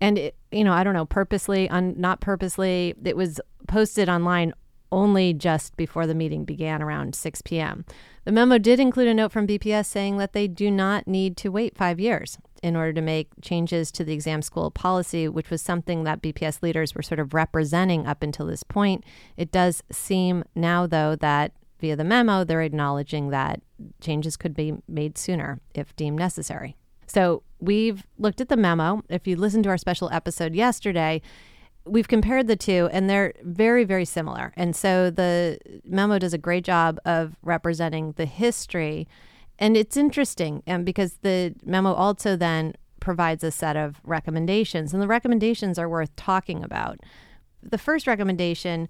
And, 0.00 0.16
it, 0.16 0.36
you 0.50 0.64
know, 0.64 0.72
I 0.72 0.84
don't 0.84 0.94
know, 0.94 1.06
purposely, 1.06 1.68
un, 1.68 1.94
not 1.96 2.20
purposely, 2.20 2.94
it 3.04 3.16
was 3.16 3.40
posted 3.66 4.08
online 4.08 4.52
only 4.92 5.32
just 5.32 5.76
before 5.76 6.06
the 6.06 6.14
meeting 6.14 6.44
began 6.44 6.82
around 6.82 7.14
6 7.14 7.42
p.m. 7.42 7.84
The 8.24 8.32
memo 8.32 8.58
did 8.58 8.80
include 8.80 9.08
a 9.08 9.14
note 9.14 9.32
from 9.32 9.46
BPS 9.46 9.86
saying 9.86 10.18
that 10.18 10.32
they 10.32 10.48
do 10.48 10.70
not 10.70 11.06
need 11.06 11.36
to 11.38 11.50
wait 11.50 11.76
five 11.76 11.98
years 11.98 12.38
in 12.62 12.76
order 12.76 12.92
to 12.92 13.00
make 13.00 13.28
changes 13.40 13.90
to 13.92 14.04
the 14.04 14.12
exam 14.12 14.42
school 14.42 14.70
policy, 14.70 15.28
which 15.28 15.50
was 15.50 15.62
something 15.62 16.04
that 16.04 16.22
BPS 16.22 16.62
leaders 16.62 16.94
were 16.94 17.02
sort 17.02 17.18
of 17.18 17.32
representing 17.32 18.06
up 18.06 18.22
until 18.22 18.46
this 18.46 18.62
point. 18.62 19.04
It 19.36 19.50
does 19.50 19.82
seem 19.90 20.44
now, 20.54 20.86
though, 20.86 21.16
that 21.16 21.52
via 21.80 21.96
the 21.96 22.04
memo, 22.04 22.44
they're 22.44 22.62
acknowledging 22.62 23.30
that 23.30 23.62
changes 24.00 24.36
could 24.36 24.54
be 24.54 24.74
made 24.86 25.16
sooner 25.16 25.60
if 25.74 25.96
deemed 25.96 26.18
necessary. 26.18 26.76
So 27.06 27.42
we've 27.58 28.04
looked 28.18 28.40
at 28.40 28.48
the 28.48 28.56
memo. 28.56 29.02
If 29.08 29.26
you 29.26 29.36
listened 29.36 29.64
to 29.64 29.70
our 29.70 29.78
special 29.78 30.10
episode 30.10 30.54
yesterday, 30.54 31.22
we've 31.84 32.08
compared 32.08 32.46
the 32.46 32.56
two 32.56 32.88
and 32.92 33.08
they're 33.08 33.32
very 33.42 33.84
very 33.84 34.04
similar. 34.04 34.52
And 34.56 34.74
so 34.74 35.10
the 35.10 35.58
memo 35.84 36.18
does 36.18 36.34
a 36.34 36.38
great 36.38 36.64
job 36.64 36.98
of 37.04 37.36
representing 37.42 38.12
the 38.12 38.26
history. 38.26 39.08
And 39.58 39.76
it's 39.76 39.96
interesting 39.96 40.62
and 40.66 40.80
um, 40.80 40.84
because 40.84 41.18
the 41.22 41.54
memo 41.64 41.92
also 41.92 42.36
then 42.36 42.74
provides 43.00 43.42
a 43.42 43.50
set 43.50 43.76
of 43.76 44.00
recommendations 44.04 44.92
and 44.92 45.02
the 45.02 45.08
recommendations 45.08 45.78
are 45.78 45.88
worth 45.88 46.14
talking 46.16 46.62
about. 46.62 47.00
The 47.62 47.78
first 47.78 48.06
recommendation 48.06 48.88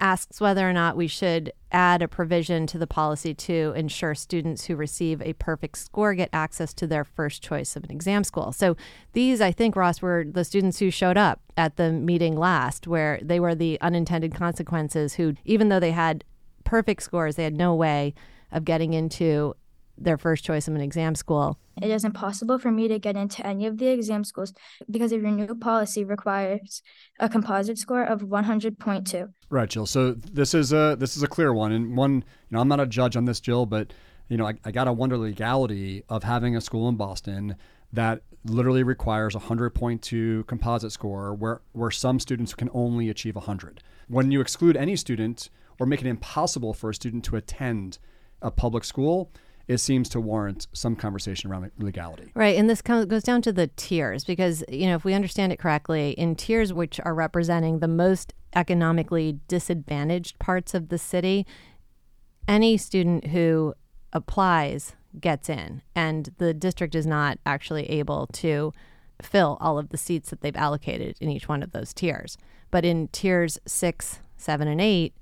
asks 0.00 0.40
whether 0.40 0.68
or 0.68 0.72
not 0.72 0.96
we 0.96 1.06
should 1.06 1.52
add 1.70 2.02
a 2.02 2.08
provision 2.08 2.66
to 2.66 2.78
the 2.78 2.86
policy 2.86 3.34
to 3.34 3.72
ensure 3.76 4.14
students 4.14 4.64
who 4.64 4.74
receive 4.74 5.22
a 5.22 5.34
perfect 5.34 5.78
score 5.78 6.14
get 6.14 6.30
access 6.32 6.74
to 6.74 6.86
their 6.86 7.04
first 7.04 7.42
choice 7.42 7.76
of 7.76 7.84
an 7.84 7.90
exam 7.90 8.24
school. 8.24 8.50
So 8.52 8.76
these, 9.12 9.40
I 9.40 9.52
think, 9.52 9.76
Ross, 9.76 10.02
were 10.02 10.24
the 10.28 10.44
students 10.44 10.78
who 10.78 10.90
showed 10.90 11.16
up 11.16 11.40
at 11.56 11.76
the 11.76 11.92
meeting 11.92 12.36
last, 12.36 12.86
where 12.86 13.20
they 13.22 13.38
were 13.38 13.54
the 13.54 13.80
unintended 13.80 14.34
consequences 14.34 15.14
who, 15.14 15.34
even 15.44 15.68
though 15.68 15.80
they 15.80 15.92
had 15.92 16.24
perfect 16.64 17.02
scores, 17.02 17.36
they 17.36 17.44
had 17.44 17.56
no 17.56 17.74
way 17.74 18.14
of 18.52 18.64
getting 18.64 18.94
into 18.94 19.54
their 20.00 20.18
first 20.18 20.44
choice 20.44 20.66
of 20.66 20.74
an 20.74 20.80
exam 20.80 21.14
school. 21.14 21.58
It 21.80 21.90
is 21.90 22.04
impossible 22.04 22.58
for 22.58 22.70
me 22.70 22.88
to 22.88 22.98
get 22.98 23.16
into 23.16 23.46
any 23.46 23.66
of 23.66 23.78
the 23.78 23.88
exam 23.88 24.24
schools 24.24 24.52
because 24.90 25.12
of 25.12 25.22
your 25.22 25.30
new 25.30 25.54
policy 25.54 26.04
requires 26.04 26.82
a 27.18 27.28
composite 27.28 27.78
score 27.78 28.04
of 28.04 28.22
100.2. 28.22 29.32
Right, 29.50 29.68
Jill. 29.68 29.86
So 29.86 30.12
this 30.12 30.54
is 30.54 30.72
a 30.72 30.96
this 30.98 31.16
is 31.16 31.22
a 31.22 31.28
clear 31.28 31.52
one, 31.52 31.72
and 31.72 31.96
one. 31.96 32.16
You 32.16 32.22
know, 32.50 32.60
I'm 32.60 32.68
not 32.68 32.80
a 32.80 32.86
judge 32.86 33.16
on 33.16 33.24
this, 33.24 33.40
Jill, 33.40 33.66
but 33.66 33.92
you 34.28 34.36
know, 34.36 34.46
I, 34.46 34.54
I 34.64 34.70
got 34.70 34.84
to 34.84 34.92
wonder 34.92 35.16
the 35.16 35.22
legality 35.22 36.04
of 36.08 36.22
having 36.22 36.56
a 36.56 36.60
school 36.60 36.88
in 36.88 36.96
Boston 36.96 37.56
that 37.92 38.22
literally 38.44 38.82
requires 38.82 39.34
a 39.34 39.38
100.2 39.40 40.46
composite 40.46 40.92
score, 40.92 41.34
where 41.34 41.60
where 41.72 41.90
some 41.90 42.20
students 42.20 42.54
can 42.54 42.70
only 42.72 43.08
achieve 43.08 43.34
100. 43.34 43.82
When 44.08 44.30
you 44.30 44.40
exclude 44.40 44.76
any 44.76 44.96
student 44.96 45.50
or 45.78 45.86
make 45.86 46.00
it 46.00 46.06
impossible 46.06 46.74
for 46.74 46.90
a 46.90 46.94
student 46.94 47.24
to 47.24 47.36
attend 47.36 47.98
a 48.42 48.50
public 48.50 48.84
school, 48.84 49.30
it 49.70 49.78
seems 49.78 50.08
to 50.08 50.20
warrant 50.20 50.66
some 50.72 50.96
conversation 50.96 51.48
around 51.48 51.70
legality. 51.78 52.32
Right. 52.34 52.58
And 52.58 52.68
this 52.68 52.82
goes 52.82 53.22
down 53.22 53.40
to 53.42 53.52
the 53.52 53.68
tiers 53.68 54.24
because, 54.24 54.64
you 54.68 54.88
know, 54.88 54.96
if 54.96 55.04
we 55.04 55.14
understand 55.14 55.52
it 55.52 55.60
correctly, 55.60 56.10
in 56.10 56.34
tiers 56.34 56.72
which 56.72 56.98
are 57.04 57.14
representing 57.14 57.78
the 57.78 57.86
most 57.86 58.34
economically 58.56 59.38
disadvantaged 59.46 60.40
parts 60.40 60.74
of 60.74 60.88
the 60.88 60.98
city, 60.98 61.46
any 62.48 62.76
student 62.76 63.28
who 63.28 63.74
applies 64.12 64.96
gets 65.20 65.48
in, 65.48 65.82
and 65.94 66.30
the 66.38 66.52
district 66.52 66.96
is 66.96 67.06
not 67.06 67.38
actually 67.46 67.88
able 67.90 68.26
to 68.32 68.72
fill 69.22 69.56
all 69.60 69.78
of 69.78 69.90
the 69.90 69.96
seats 69.96 70.30
that 70.30 70.40
they've 70.40 70.56
allocated 70.56 71.16
in 71.20 71.28
each 71.30 71.48
one 71.48 71.62
of 71.62 71.70
those 71.70 71.94
tiers. 71.94 72.36
But 72.72 72.84
in 72.84 73.06
tiers 73.08 73.56
six, 73.66 74.18
seven, 74.36 74.66
and 74.66 74.80
eight, 74.80 75.14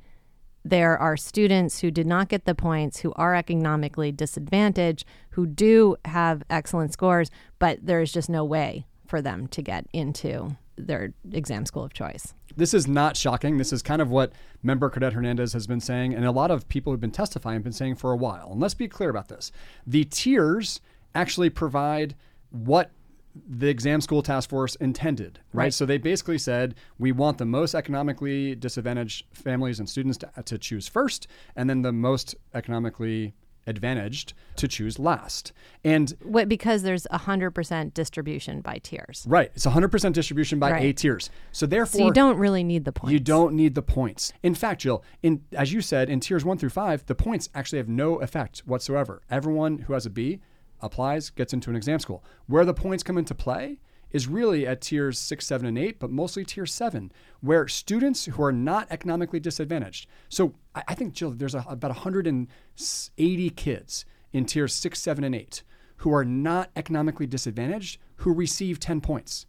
there 0.70 0.98
are 0.98 1.16
students 1.16 1.80
who 1.80 1.90
did 1.90 2.06
not 2.06 2.28
get 2.28 2.44
the 2.44 2.54
points, 2.54 3.00
who 3.00 3.12
are 3.14 3.34
economically 3.34 4.12
disadvantaged, 4.12 5.04
who 5.30 5.46
do 5.46 5.96
have 6.04 6.42
excellent 6.50 6.92
scores, 6.92 7.30
but 7.58 7.78
there 7.82 8.00
is 8.00 8.12
just 8.12 8.28
no 8.28 8.44
way 8.44 8.86
for 9.06 9.22
them 9.22 9.46
to 9.48 9.62
get 9.62 9.86
into 9.92 10.56
their 10.76 11.12
exam 11.32 11.64
school 11.64 11.84
of 11.84 11.92
choice. 11.92 12.34
This 12.56 12.74
is 12.74 12.86
not 12.86 13.16
shocking. 13.16 13.56
This 13.56 13.72
is 13.72 13.82
kind 13.82 14.02
of 14.02 14.10
what 14.10 14.32
member 14.62 14.90
Cardet 14.90 15.12
Hernandez 15.12 15.52
has 15.52 15.66
been 15.66 15.80
saying, 15.80 16.14
and 16.14 16.24
a 16.24 16.30
lot 16.30 16.50
of 16.50 16.68
people 16.68 16.92
who've 16.92 17.00
been 17.00 17.10
testifying 17.10 17.54
have 17.54 17.64
been 17.64 17.72
saying 17.72 17.96
for 17.96 18.12
a 18.12 18.16
while. 18.16 18.50
And 18.52 18.60
let's 18.60 18.74
be 18.74 18.88
clear 18.88 19.10
about 19.10 19.28
this. 19.28 19.50
The 19.86 20.04
tiers 20.04 20.80
actually 21.14 21.50
provide 21.50 22.14
what 22.50 22.90
the 23.46 23.68
exam 23.68 24.00
school 24.00 24.22
task 24.22 24.50
force 24.50 24.74
intended, 24.76 25.40
right? 25.52 25.64
right? 25.64 25.74
So 25.74 25.86
they 25.86 25.98
basically 25.98 26.38
said 26.38 26.74
we 26.98 27.12
want 27.12 27.38
the 27.38 27.44
most 27.44 27.74
economically 27.74 28.54
disadvantaged 28.54 29.26
families 29.32 29.78
and 29.78 29.88
students 29.88 30.18
to, 30.18 30.30
to 30.42 30.58
choose 30.58 30.88
first, 30.88 31.26
and 31.56 31.68
then 31.68 31.82
the 31.82 31.92
most 31.92 32.34
economically 32.54 33.34
advantaged 33.66 34.32
to 34.56 34.66
choose 34.66 34.98
last. 34.98 35.52
And 35.84 36.14
what, 36.22 36.48
because 36.48 36.82
there's 36.82 37.06
a 37.10 37.18
hundred 37.18 37.50
percent 37.50 37.94
distribution 37.94 38.60
by 38.62 38.78
tiers. 38.78 39.24
Right. 39.28 39.50
It's 39.54 39.66
a 39.66 39.70
hundred 39.70 39.90
percent 39.90 40.14
distribution 40.14 40.58
by 40.58 40.72
right. 40.72 40.82
eight 40.82 40.96
tiers. 40.96 41.30
So 41.52 41.66
therefore 41.66 41.98
so 41.98 42.06
you 42.06 42.12
don't 42.12 42.38
really 42.38 42.64
need 42.64 42.84
the 42.84 42.92
points. 42.92 43.12
You 43.12 43.20
don't 43.20 43.54
need 43.54 43.74
the 43.74 43.82
points. 43.82 44.32
In 44.42 44.54
fact, 44.54 44.80
Jill, 44.80 45.04
in 45.22 45.42
as 45.52 45.72
you 45.72 45.80
said, 45.82 46.08
in 46.08 46.20
tiers 46.20 46.44
one 46.44 46.58
through 46.58 46.70
five, 46.70 47.04
the 47.06 47.14
points 47.14 47.50
actually 47.54 47.78
have 47.78 47.88
no 47.88 48.16
effect 48.20 48.60
whatsoever. 48.60 49.22
Everyone 49.30 49.78
who 49.78 49.92
has 49.92 50.06
a 50.06 50.10
B 50.10 50.40
applies, 50.80 51.30
gets 51.30 51.52
into 51.52 51.70
an 51.70 51.76
exam 51.76 51.98
school. 51.98 52.24
Where 52.46 52.64
the 52.64 52.74
points 52.74 53.02
come 53.02 53.18
into 53.18 53.34
play 53.34 53.80
is 54.10 54.26
really 54.26 54.66
at 54.66 54.80
tiers 54.80 55.18
six, 55.18 55.46
seven, 55.46 55.66
and 55.66 55.78
eight, 55.78 55.98
but 55.98 56.10
mostly 56.10 56.44
tier 56.44 56.66
seven, 56.66 57.12
where 57.40 57.68
students 57.68 58.24
who 58.24 58.42
are 58.42 58.52
not 58.52 58.86
economically 58.90 59.40
disadvantaged. 59.40 60.08
So 60.28 60.54
I, 60.74 60.94
think, 60.94 61.14
Jill, 61.14 61.32
there's 61.32 61.54
a, 61.54 61.64
about 61.68 61.90
180 61.90 63.50
kids 63.50 64.04
in 64.32 64.44
tiers 64.44 64.74
six, 64.74 65.00
seven, 65.00 65.24
and 65.24 65.34
eight 65.34 65.62
who 65.98 66.14
are 66.14 66.24
not 66.24 66.70
economically 66.76 67.26
disadvantaged 67.26 67.98
who 68.16 68.32
receive 68.32 68.80
10 68.80 69.00
points. 69.00 69.46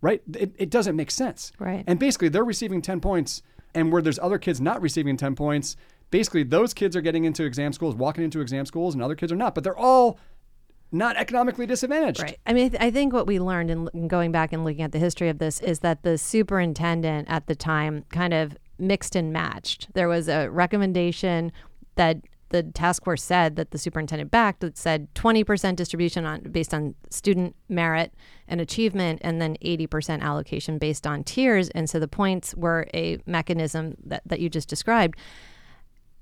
Right? 0.00 0.22
It, 0.34 0.54
it 0.56 0.70
doesn't 0.70 0.96
make 0.96 1.10
sense. 1.10 1.52
Right. 1.58 1.84
And 1.86 1.98
basically, 1.98 2.28
they're 2.28 2.44
receiving 2.44 2.80
10 2.80 3.00
points, 3.00 3.42
and 3.74 3.92
where 3.92 4.00
there's 4.00 4.18
other 4.18 4.38
kids 4.38 4.60
not 4.60 4.80
receiving 4.80 5.16
10 5.16 5.34
points, 5.34 5.76
basically 6.10 6.42
those 6.42 6.74
kids 6.74 6.96
are 6.96 7.00
getting 7.00 7.24
into 7.24 7.44
exam 7.44 7.72
schools, 7.72 7.94
walking 7.94 8.24
into 8.24 8.40
exam 8.40 8.66
schools, 8.66 8.94
and 8.94 9.02
other 9.02 9.14
kids 9.14 9.32
are 9.32 9.36
not. 9.36 9.54
But 9.54 9.64
they're 9.64 9.78
all 9.78 10.18
not 10.92 11.16
economically 11.16 11.66
disadvantaged. 11.66 12.22
Right. 12.22 12.38
I 12.46 12.52
mean, 12.52 12.66
I, 12.66 12.68
th- 12.68 12.82
I 12.82 12.90
think 12.90 13.12
what 13.12 13.26
we 13.26 13.38
learned 13.38 13.70
in, 13.70 13.88
in 13.94 14.08
going 14.08 14.32
back 14.32 14.52
and 14.52 14.64
looking 14.64 14.82
at 14.82 14.92
the 14.92 14.98
history 14.98 15.28
of 15.28 15.38
this 15.38 15.60
is 15.60 15.80
that 15.80 16.02
the 16.02 16.18
superintendent 16.18 17.28
at 17.30 17.46
the 17.46 17.54
time 17.54 18.04
kind 18.10 18.34
of 18.34 18.56
mixed 18.78 19.14
and 19.14 19.32
matched. 19.32 19.88
There 19.94 20.08
was 20.08 20.28
a 20.28 20.48
recommendation 20.48 21.52
that 21.94 22.18
the 22.50 22.64
task 22.64 23.04
force 23.04 23.22
said 23.22 23.54
that 23.56 23.70
the 23.70 23.78
superintendent 23.78 24.30
backed 24.30 24.60
that 24.60 24.76
said 24.76 25.12
20% 25.14 25.76
distribution 25.76 26.26
on 26.26 26.40
based 26.50 26.74
on 26.74 26.96
student 27.08 27.54
merit 27.68 28.12
and 28.48 28.60
achievement 28.60 29.20
and 29.22 29.40
then 29.40 29.56
80% 29.64 30.20
allocation 30.20 30.78
based 30.78 31.06
on 31.06 31.22
tiers 31.22 31.68
and 31.70 31.88
so 31.88 32.00
the 32.00 32.08
points 32.08 32.54
were 32.56 32.88
a 32.92 33.18
mechanism 33.24 33.94
that, 34.04 34.22
that 34.26 34.40
you 34.40 34.48
just 34.48 34.68
described 34.68 35.16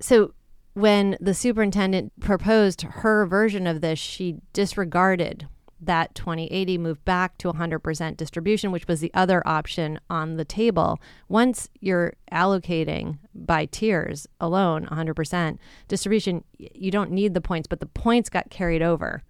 so 0.00 0.32
when 0.74 1.16
the 1.20 1.34
superintendent 1.34 2.12
proposed 2.20 2.82
her 2.82 3.26
version 3.26 3.66
of 3.66 3.80
this, 3.80 3.98
she 3.98 4.36
disregarded 4.52 5.48
that 5.80 6.14
2080 6.14 6.78
moved 6.78 7.04
back 7.04 7.38
to 7.38 7.52
100% 7.52 8.16
distribution, 8.16 8.72
which 8.72 8.88
was 8.88 9.00
the 9.00 9.12
other 9.14 9.46
option 9.46 9.98
on 10.10 10.36
the 10.36 10.44
table. 10.44 11.00
Once 11.28 11.68
you're 11.80 12.14
allocating 12.32 13.18
by 13.34 13.66
tiers 13.66 14.26
alone, 14.40 14.86
100% 14.86 15.58
distribution, 15.86 16.44
you 16.58 16.90
don't 16.90 17.12
need 17.12 17.34
the 17.34 17.40
points, 17.40 17.68
but 17.68 17.80
the 17.80 17.86
points 17.86 18.28
got 18.28 18.50
carried 18.50 18.82
over. 18.82 19.22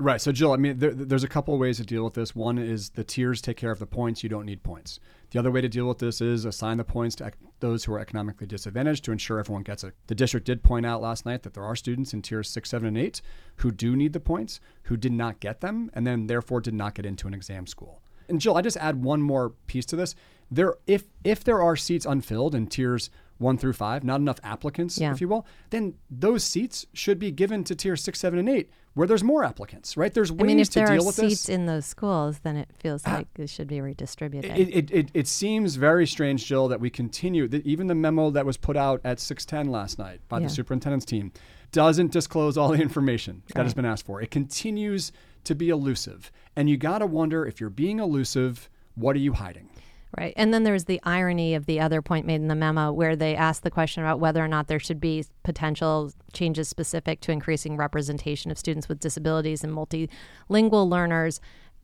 Right. 0.00 0.20
So, 0.20 0.30
Jill, 0.30 0.52
I 0.52 0.56
mean, 0.56 0.78
there, 0.78 0.92
there's 0.92 1.24
a 1.24 1.28
couple 1.28 1.54
of 1.54 1.60
ways 1.60 1.78
to 1.78 1.84
deal 1.84 2.04
with 2.04 2.14
this. 2.14 2.32
One 2.34 2.56
is 2.56 2.90
the 2.90 3.02
tiers 3.02 3.40
take 3.40 3.56
care 3.56 3.72
of 3.72 3.80
the 3.80 3.86
points. 3.86 4.22
You 4.22 4.28
don't 4.28 4.46
need 4.46 4.62
points. 4.62 5.00
The 5.30 5.40
other 5.40 5.50
way 5.50 5.60
to 5.60 5.68
deal 5.68 5.88
with 5.88 5.98
this 5.98 6.20
is 6.20 6.44
assign 6.44 6.76
the 6.76 6.84
points 6.84 7.16
to 7.16 7.32
those 7.58 7.84
who 7.84 7.92
are 7.94 7.98
economically 7.98 8.46
disadvantaged 8.46 9.04
to 9.04 9.12
ensure 9.12 9.40
everyone 9.40 9.64
gets 9.64 9.82
it. 9.82 9.94
The 10.06 10.14
district 10.14 10.46
did 10.46 10.62
point 10.62 10.86
out 10.86 11.02
last 11.02 11.26
night 11.26 11.42
that 11.42 11.54
there 11.54 11.64
are 11.64 11.74
students 11.74 12.14
in 12.14 12.22
tiers 12.22 12.48
six, 12.48 12.70
seven, 12.70 12.86
and 12.86 12.96
eight 12.96 13.20
who 13.56 13.72
do 13.72 13.96
need 13.96 14.12
the 14.12 14.20
points, 14.20 14.60
who 14.84 14.96
did 14.96 15.12
not 15.12 15.40
get 15.40 15.62
them, 15.62 15.90
and 15.94 16.06
then 16.06 16.28
therefore 16.28 16.60
did 16.60 16.74
not 16.74 16.94
get 16.94 17.04
into 17.04 17.26
an 17.26 17.34
exam 17.34 17.66
school. 17.66 18.00
And 18.28 18.40
Jill, 18.40 18.56
I 18.56 18.62
just 18.62 18.76
add 18.76 19.02
one 19.02 19.20
more 19.20 19.50
piece 19.66 19.86
to 19.86 19.96
this. 19.96 20.14
There, 20.50 20.76
if 20.86 21.04
if 21.24 21.42
there 21.42 21.60
are 21.60 21.76
seats 21.76 22.06
unfilled 22.06 22.54
in 22.54 22.68
tiers 22.68 23.10
one 23.38 23.56
through 23.56 23.72
five, 23.72 24.04
not 24.04 24.20
enough 24.20 24.38
applicants, 24.42 24.98
yeah. 24.98 25.12
if 25.12 25.20
you 25.20 25.28
will, 25.28 25.46
then 25.70 25.94
those 26.10 26.44
seats 26.44 26.86
should 26.92 27.18
be 27.18 27.30
given 27.30 27.64
to 27.64 27.74
tier 27.74 27.96
six, 27.96 28.20
seven, 28.20 28.38
and 28.38 28.48
eight, 28.48 28.70
where 28.94 29.06
there's 29.06 29.22
more 29.22 29.44
applicants, 29.44 29.96
right? 29.96 30.12
There's 30.12 30.32
ways 30.32 30.42
I 30.42 30.46
mean, 30.46 30.60
if 30.60 30.70
to 30.70 30.74
there 30.80 30.86
deal 30.88 31.02
are 31.02 31.06
with 31.06 31.14
seats 31.14 31.46
this. 31.46 31.48
in 31.48 31.66
those 31.66 31.86
schools, 31.86 32.40
then 32.40 32.56
it 32.56 32.68
feels 32.78 33.06
uh, 33.06 33.10
like 33.10 33.28
it 33.38 33.48
should 33.48 33.68
be 33.68 33.80
redistributed. 33.80 34.58
It, 34.58 34.68
it, 34.68 34.90
it, 34.90 35.10
it, 35.14 35.28
seems 35.28 35.76
very 35.76 36.06
strange, 36.06 36.46
Jill, 36.46 36.68
that 36.68 36.80
we 36.80 36.90
continue, 36.90 37.46
that 37.48 37.64
even 37.64 37.86
the 37.86 37.94
memo 37.94 38.30
that 38.30 38.44
was 38.44 38.56
put 38.56 38.76
out 38.76 39.00
at 39.04 39.20
610 39.20 39.72
last 39.72 39.98
night 39.98 40.20
by 40.28 40.38
yeah. 40.38 40.46
the 40.46 40.50
superintendent's 40.50 41.06
team 41.06 41.32
doesn't 41.70 42.10
disclose 42.10 42.58
all 42.58 42.70
the 42.70 42.82
information 42.82 43.42
that 43.48 43.58
right. 43.58 43.64
has 43.64 43.74
been 43.74 43.84
asked 43.84 44.04
for. 44.04 44.20
It 44.20 44.30
continues 44.30 45.12
to 45.44 45.54
be 45.54 45.68
elusive. 45.68 46.32
And 46.56 46.68
you 46.68 46.76
got 46.76 46.98
to 46.98 47.06
wonder 47.06 47.46
if 47.46 47.60
you're 47.60 47.70
being 47.70 48.00
elusive, 48.00 48.68
what 48.96 49.14
are 49.14 49.20
you 49.20 49.34
hiding? 49.34 49.70
Right. 50.16 50.32
And 50.36 50.54
then 50.54 50.62
there's 50.64 50.86
the 50.86 51.00
irony 51.04 51.54
of 51.54 51.66
the 51.66 51.80
other 51.80 52.00
point 52.00 52.24
made 52.24 52.36
in 52.36 52.48
the 52.48 52.54
memo 52.54 52.92
where 52.92 53.14
they 53.14 53.36
asked 53.36 53.62
the 53.62 53.70
question 53.70 54.02
about 54.02 54.20
whether 54.20 54.42
or 54.42 54.48
not 54.48 54.66
there 54.66 54.78
should 54.78 55.00
be 55.00 55.26
potential 55.42 56.12
changes 56.32 56.66
specific 56.66 57.20
to 57.20 57.32
increasing 57.32 57.76
representation 57.76 58.50
of 58.50 58.58
students 58.58 58.88
with 58.88 59.00
disabilities 59.00 59.62
and 59.62 59.72
multilingual 59.72 60.88
learners. 60.88 61.40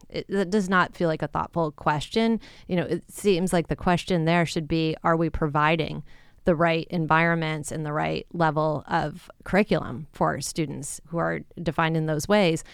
It, 0.08 0.26
that 0.28 0.48
does 0.48 0.70
not 0.70 0.96
feel 0.96 1.08
like 1.08 1.22
a 1.22 1.28
thoughtful 1.28 1.72
question. 1.72 2.40
You 2.66 2.76
know, 2.76 2.84
it 2.84 3.04
seems 3.10 3.52
like 3.52 3.68
the 3.68 3.76
question 3.76 4.24
there 4.24 4.46
should 4.46 4.68
be 4.68 4.96
are 5.04 5.16
we 5.16 5.28
providing 5.28 6.02
the 6.44 6.54
right 6.54 6.86
environments 6.90 7.70
and 7.70 7.84
the 7.84 7.92
right 7.92 8.26
level 8.32 8.84
of 8.88 9.30
curriculum 9.44 10.06
for 10.12 10.40
students 10.40 11.00
who 11.08 11.18
are 11.18 11.40
defined 11.62 11.96
in 11.96 12.06
those 12.06 12.26
ways? 12.26 12.64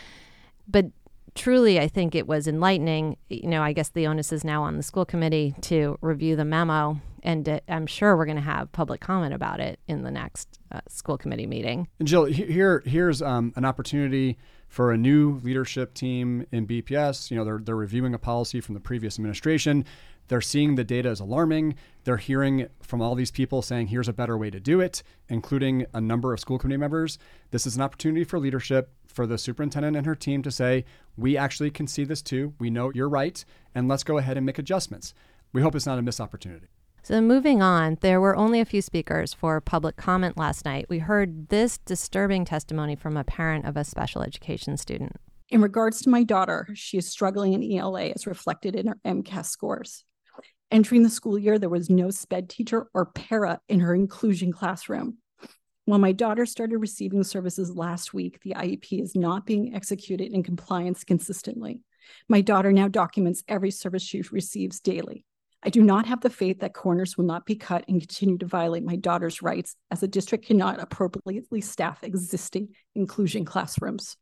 But 0.68 0.86
truly, 1.34 1.78
I 1.78 1.88
think 1.88 2.14
it 2.14 2.26
was 2.26 2.46
enlightening. 2.46 3.16
You 3.28 3.48
know, 3.48 3.62
I 3.62 3.72
guess 3.72 3.90
the 3.90 4.06
onus 4.06 4.32
is 4.32 4.44
now 4.44 4.62
on 4.62 4.76
the 4.76 4.82
school 4.82 5.04
committee 5.04 5.54
to 5.62 5.98
review 6.00 6.36
the 6.36 6.44
memo, 6.44 7.00
and 7.22 7.46
it, 7.46 7.64
I'm 7.68 7.86
sure 7.86 8.16
we're 8.16 8.26
going 8.26 8.36
to 8.36 8.42
have 8.42 8.72
public 8.72 9.00
comment 9.00 9.34
about 9.34 9.60
it 9.60 9.78
in 9.88 10.02
the 10.02 10.10
next 10.10 10.58
uh, 10.72 10.80
school 10.88 11.18
committee 11.18 11.46
meeting. 11.46 11.88
And 11.98 12.08
Jill, 12.08 12.24
here 12.24 12.82
here's 12.86 13.22
um, 13.22 13.52
an 13.56 13.64
opportunity 13.64 14.38
for 14.68 14.92
a 14.92 14.96
new 14.96 15.40
leadership 15.42 15.94
team 15.94 16.46
in 16.52 16.66
BPS. 16.66 17.30
You 17.30 17.36
know, 17.36 17.44
they're 17.44 17.60
they're 17.62 17.76
reviewing 17.76 18.14
a 18.14 18.18
policy 18.18 18.60
from 18.60 18.74
the 18.74 18.80
previous 18.80 19.18
administration. 19.18 19.84
They're 20.28 20.40
seeing 20.40 20.76
the 20.76 20.84
data 20.84 21.08
as 21.08 21.18
alarming. 21.18 21.74
They're 22.04 22.16
hearing 22.16 22.68
from 22.80 23.02
all 23.02 23.16
these 23.16 23.32
people 23.32 23.62
saying, 23.62 23.88
here's 23.88 24.06
a 24.06 24.12
better 24.12 24.38
way 24.38 24.48
to 24.50 24.60
do 24.60 24.80
it, 24.80 25.02
including 25.28 25.86
a 25.92 26.00
number 26.00 26.32
of 26.32 26.38
school 26.38 26.56
committee 26.56 26.78
members. 26.78 27.18
This 27.50 27.66
is 27.66 27.74
an 27.74 27.82
opportunity 27.82 28.22
for 28.22 28.38
leadership 28.38 28.92
for 29.10 29.26
the 29.26 29.38
superintendent 29.38 29.96
and 29.96 30.06
her 30.06 30.14
team 30.14 30.42
to 30.42 30.50
say, 30.50 30.84
we 31.16 31.36
actually 31.36 31.70
can 31.70 31.86
see 31.86 32.04
this 32.04 32.22
too. 32.22 32.54
We 32.58 32.70
know 32.70 32.90
you're 32.94 33.08
right, 33.08 33.44
and 33.74 33.88
let's 33.88 34.04
go 34.04 34.18
ahead 34.18 34.36
and 34.36 34.46
make 34.46 34.58
adjustments. 34.58 35.14
We 35.52 35.62
hope 35.62 35.74
it's 35.74 35.86
not 35.86 35.98
a 35.98 36.02
missed 36.02 36.20
opportunity. 36.20 36.68
So, 37.02 37.20
moving 37.20 37.62
on, 37.62 37.96
there 38.02 38.20
were 38.20 38.36
only 38.36 38.60
a 38.60 38.66
few 38.66 38.82
speakers 38.82 39.32
for 39.32 39.60
public 39.60 39.96
comment 39.96 40.36
last 40.36 40.64
night. 40.64 40.86
We 40.88 40.98
heard 40.98 41.48
this 41.48 41.78
disturbing 41.78 42.44
testimony 42.44 42.94
from 42.94 43.16
a 43.16 43.24
parent 43.24 43.64
of 43.64 43.76
a 43.76 43.84
special 43.84 44.22
education 44.22 44.76
student. 44.76 45.16
In 45.48 45.62
regards 45.62 46.02
to 46.02 46.10
my 46.10 46.22
daughter, 46.22 46.68
she 46.74 46.98
is 46.98 47.08
struggling 47.08 47.54
in 47.54 47.72
ELA 47.72 48.10
as 48.10 48.26
reflected 48.26 48.76
in 48.76 48.86
her 48.86 48.98
MCAS 49.04 49.46
scores. 49.46 50.04
Entering 50.70 51.02
the 51.02 51.10
school 51.10 51.36
year, 51.36 51.58
there 51.58 51.68
was 51.68 51.90
no 51.90 52.10
SPED 52.10 52.48
teacher 52.48 52.86
or 52.94 53.06
para 53.06 53.60
in 53.68 53.80
her 53.80 53.94
inclusion 53.94 54.52
classroom. 54.52 55.18
When 55.86 56.00
my 56.00 56.12
daughter 56.12 56.46
started 56.46 56.78
receiving 56.78 57.24
services 57.24 57.74
last 57.74 58.14
week, 58.14 58.40
the 58.42 58.54
IEP 58.54 59.02
is 59.02 59.16
not 59.16 59.46
being 59.46 59.74
executed 59.74 60.32
in 60.32 60.42
compliance 60.42 61.04
consistently. 61.04 61.80
My 62.28 62.40
daughter 62.40 62.72
now 62.72 62.88
documents 62.88 63.42
every 63.48 63.70
service 63.70 64.02
she 64.02 64.22
receives 64.30 64.80
daily. 64.80 65.24
I 65.62 65.68
do 65.68 65.82
not 65.82 66.06
have 66.06 66.20
the 66.20 66.30
faith 66.30 66.60
that 66.60 66.72
corners 66.72 67.18
will 67.18 67.26
not 67.26 67.44
be 67.44 67.54
cut 67.54 67.84
and 67.86 68.00
continue 68.00 68.38
to 68.38 68.46
violate 68.46 68.84
my 68.84 68.96
daughter's 68.96 69.42
rights, 69.42 69.76
as 69.90 70.00
the 70.00 70.08
district 70.08 70.46
cannot 70.46 70.80
appropriately 70.80 71.60
staff 71.60 72.02
existing 72.02 72.68
inclusion 72.94 73.44
classrooms. 73.44 74.16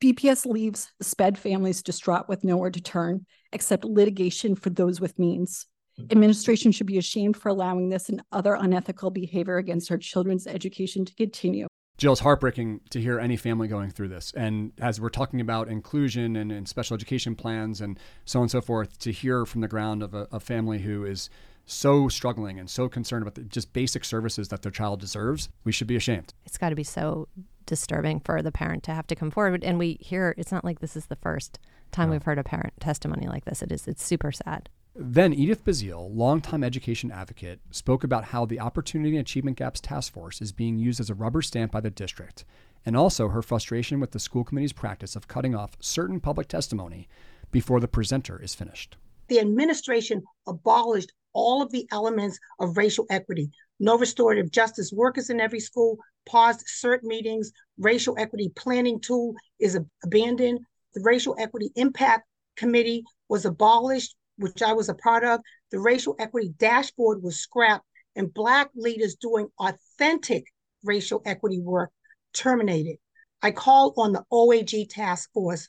BPS 0.00 0.44
leaves 0.44 0.90
SPED 1.00 1.38
families 1.38 1.82
distraught 1.82 2.28
with 2.28 2.42
nowhere 2.42 2.70
to 2.70 2.80
turn 2.80 3.26
except 3.52 3.84
litigation 3.84 4.56
for 4.56 4.70
those 4.70 5.00
with 5.00 5.18
means. 5.18 5.66
Administration 6.10 6.72
should 6.72 6.86
be 6.86 6.98
ashamed 6.98 7.36
for 7.36 7.48
allowing 7.48 7.88
this 7.88 8.08
and 8.08 8.22
other 8.32 8.54
unethical 8.54 9.10
behavior 9.10 9.58
against 9.58 9.90
our 9.90 9.98
children's 9.98 10.46
education 10.46 11.04
to 11.04 11.14
continue. 11.14 11.66
Jill, 11.96 12.12
it's 12.12 12.20
heartbreaking 12.20 12.80
to 12.90 13.00
hear 13.00 13.20
any 13.20 13.36
family 13.36 13.68
going 13.68 13.90
through 13.90 14.08
this. 14.08 14.32
And 14.36 14.72
as 14.80 15.00
we're 15.00 15.10
talking 15.10 15.40
about 15.40 15.68
inclusion 15.68 16.34
and, 16.34 16.50
and 16.50 16.68
special 16.68 16.94
education 16.94 17.36
plans 17.36 17.80
and 17.80 17.98
so 18.24 18.40
on 18.40 18.44
and 18.44 18.50
so 18.50 18.60
forth, 18.60 18.98
to 19.00 19.12
hear 19.12 19.46
from 19.46 19.60
the 19.60 19.68
ground 19.68 20.02
of 20.02 20.12
a, 20.12 20.26
a 20.32 20.40
family 20.40 20.80
who 20.80 21.04
is 21.04 21.30
so 21.66 22.08
struggling 22.08 22.58
and 22.58 22.68
so 22.68 22.88
concerned 22.88 23.22
about 23.22 23.36
the, 23.36 23.42
just 23.42 23.72
basic 23.72 24.04
services 24.04 24.48
that 24.48 24.62
their 24.62 24.72
child 24.72 25.00
deserves, 25.00 25.48
we 25.62 25.70
should 25.70 25.86
be 25.86 25.94
ashamed. 25.94 26.34
It's 26.44 26.58
got 26.58 26.70
to 26.70 26.74
be 26.74 26.84
so 26.84 27.28
disturbing 27.64 28.20
for 28.20 28.42
the 28.42 28.52
parent 28.52 28.82
to 28.84 28.92
have 28.92 29.06
to 29.06 29.14
come 29.14 29.30
forward. 29.30 29.62
And 29.62 29.78
we 29.78 29.96
hear 30.00 30.34
it's 30.36 30.52
not 30.52 30.64
like 30.64 30.80
this 30.80 30.96
is 30.96 31.06
the 31.06 31.16
first 31.16 31.60
time 31.92 32.08
no. 32.08 32.14
we've 32.14 32.24
heard 32.24 32.38
a 32.38 32.44
parent 32.44 32.74
testimony 32.80 33.28
like 33.28 33.44
this. 33.44 33.62
It 33.62 33.70
is 33.70 33.86
it's 33.86 34.04
super 34.04 34.32
sad. 34.32 34.68
Then 34.96 35.32
Edith 35.32 35.64
Bazile, 35.64 36.08
longtime 36.14 36.62
education 36.62 37.10
advocate, 37.10 37.58
spoke 37.72 38.04
about 38.04 38.26
how 38.26 38.46
the 38.46 38.60
Opportunity 38.60 39.16
and 39.16 39.26
Achievement 39.26 39.56
Gaps 39.56 39.80
Task 39.80 40.12
Force 40.12 40.40
is 40.40 40.52
being 40.52 40.78
used 40.78 41.00
as 41.00 41.10
a 41.10 41.14
rubber 41.14 41.42
stamp 41.42 41.72
by 41.72 41.80
the 41.80 41.90
district, 41.90 42.44
and 42.86 42.96
also 42.96 43.26
her 43.28 43.42
frustration 43.42 43.98
with 43.98 44.12
the 44.12 44.20
school 44.20 44.44
committee's 44.44 44.72
practice 44.72 45.16
of 45.16 45.26
cutting 45.26 45.52
off 45.52 45.76
certain 45.80 46.20
public 46.20 46.46
testimony 46.46 47.08
before 47.50 47.80
the 47.80 47.88
presenter 47.88 48.40
is 48.40 48.54
finished. 48.54 48.96
The 49.26 49.40
administration 49.40 50.22
abolished 50.46 51.12
all 51.32 51.60
of 51.60 51.72
the 51.72 51.88
elements 51.90 52.38
of 52.60 52.76
racial 52.76 53.06
equity. 53.10 53.50
No 53.80 53.98
restorative 53.98 54.52
justice 54.52 54.92
workers 54.92 55.28
in 55.28 55.40
every 55.40 55.58
school, 55.58 55.98
paused 56.24 56.64
CERT 56.68 57.02
meetings, 57.02 57.50
racial 57.78 58.14
equity 58.16 58.52
planning 58.54 59.00
tool 59.00 59.34
is 59.58 59.76
abandoned. 60.04 60.60
The 60.94 61.02
Racial 61.02 61.34
Equity 61.36 61.72
Impact 61.74 62.28
Committee 62.54 63.02
was 63.28 63.44
abolished 63.44 64.14
which 64.36 64.62
I 64.62 64.72
was 64.72 64.88
a 64.88 64.94
part 64.94 65.24
of, 65.24 65.40
the 65.70 65.80
racial 65.80 66.16
equity 66.18 66.52
dashboard 66.58 67.22
was 67.22 67.38
scrapped, 67.38 67.86
and 68.16 68.32
Black 68.32 68.70
leaders 68.74 69.16
doing 69.16 69.48
authentic 69.58 70.44
racial 70.82 71.22
equity 71.24 71.60
work 71.60 71.90
terminated. 72.32 72.96
I 73.42 73.50
called 73.50 73.94
on 73.96 74.12
the 74.12 74.24
OAG 74.32 74.88
task 74.90 75.30
force 75.32 75.68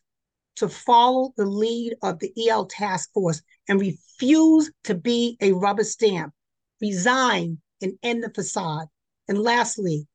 to 0.57 0.69
follow 0.69 1.33
the 1.35 1.45
lead 1.45 1.95
of 2.01 2.19
the 2.19 2.31
EL 2.47 2.65
task 2.67 3.11
force 3.13 3.41
and 3.67 3.79
refuse 3.79 4.71
to 4.85 4.95
be 4.95 5.37
a 5.41 5.51
rubber 5.51 5.83
stamp, 5.83 6.33
resign 6.81 7.59
and 7.81 7.93
end 8.03 8.23
the 8.23 8.31
facade. 8.33 8.87
And 9.27 9.37
lastly, 9.37 10.07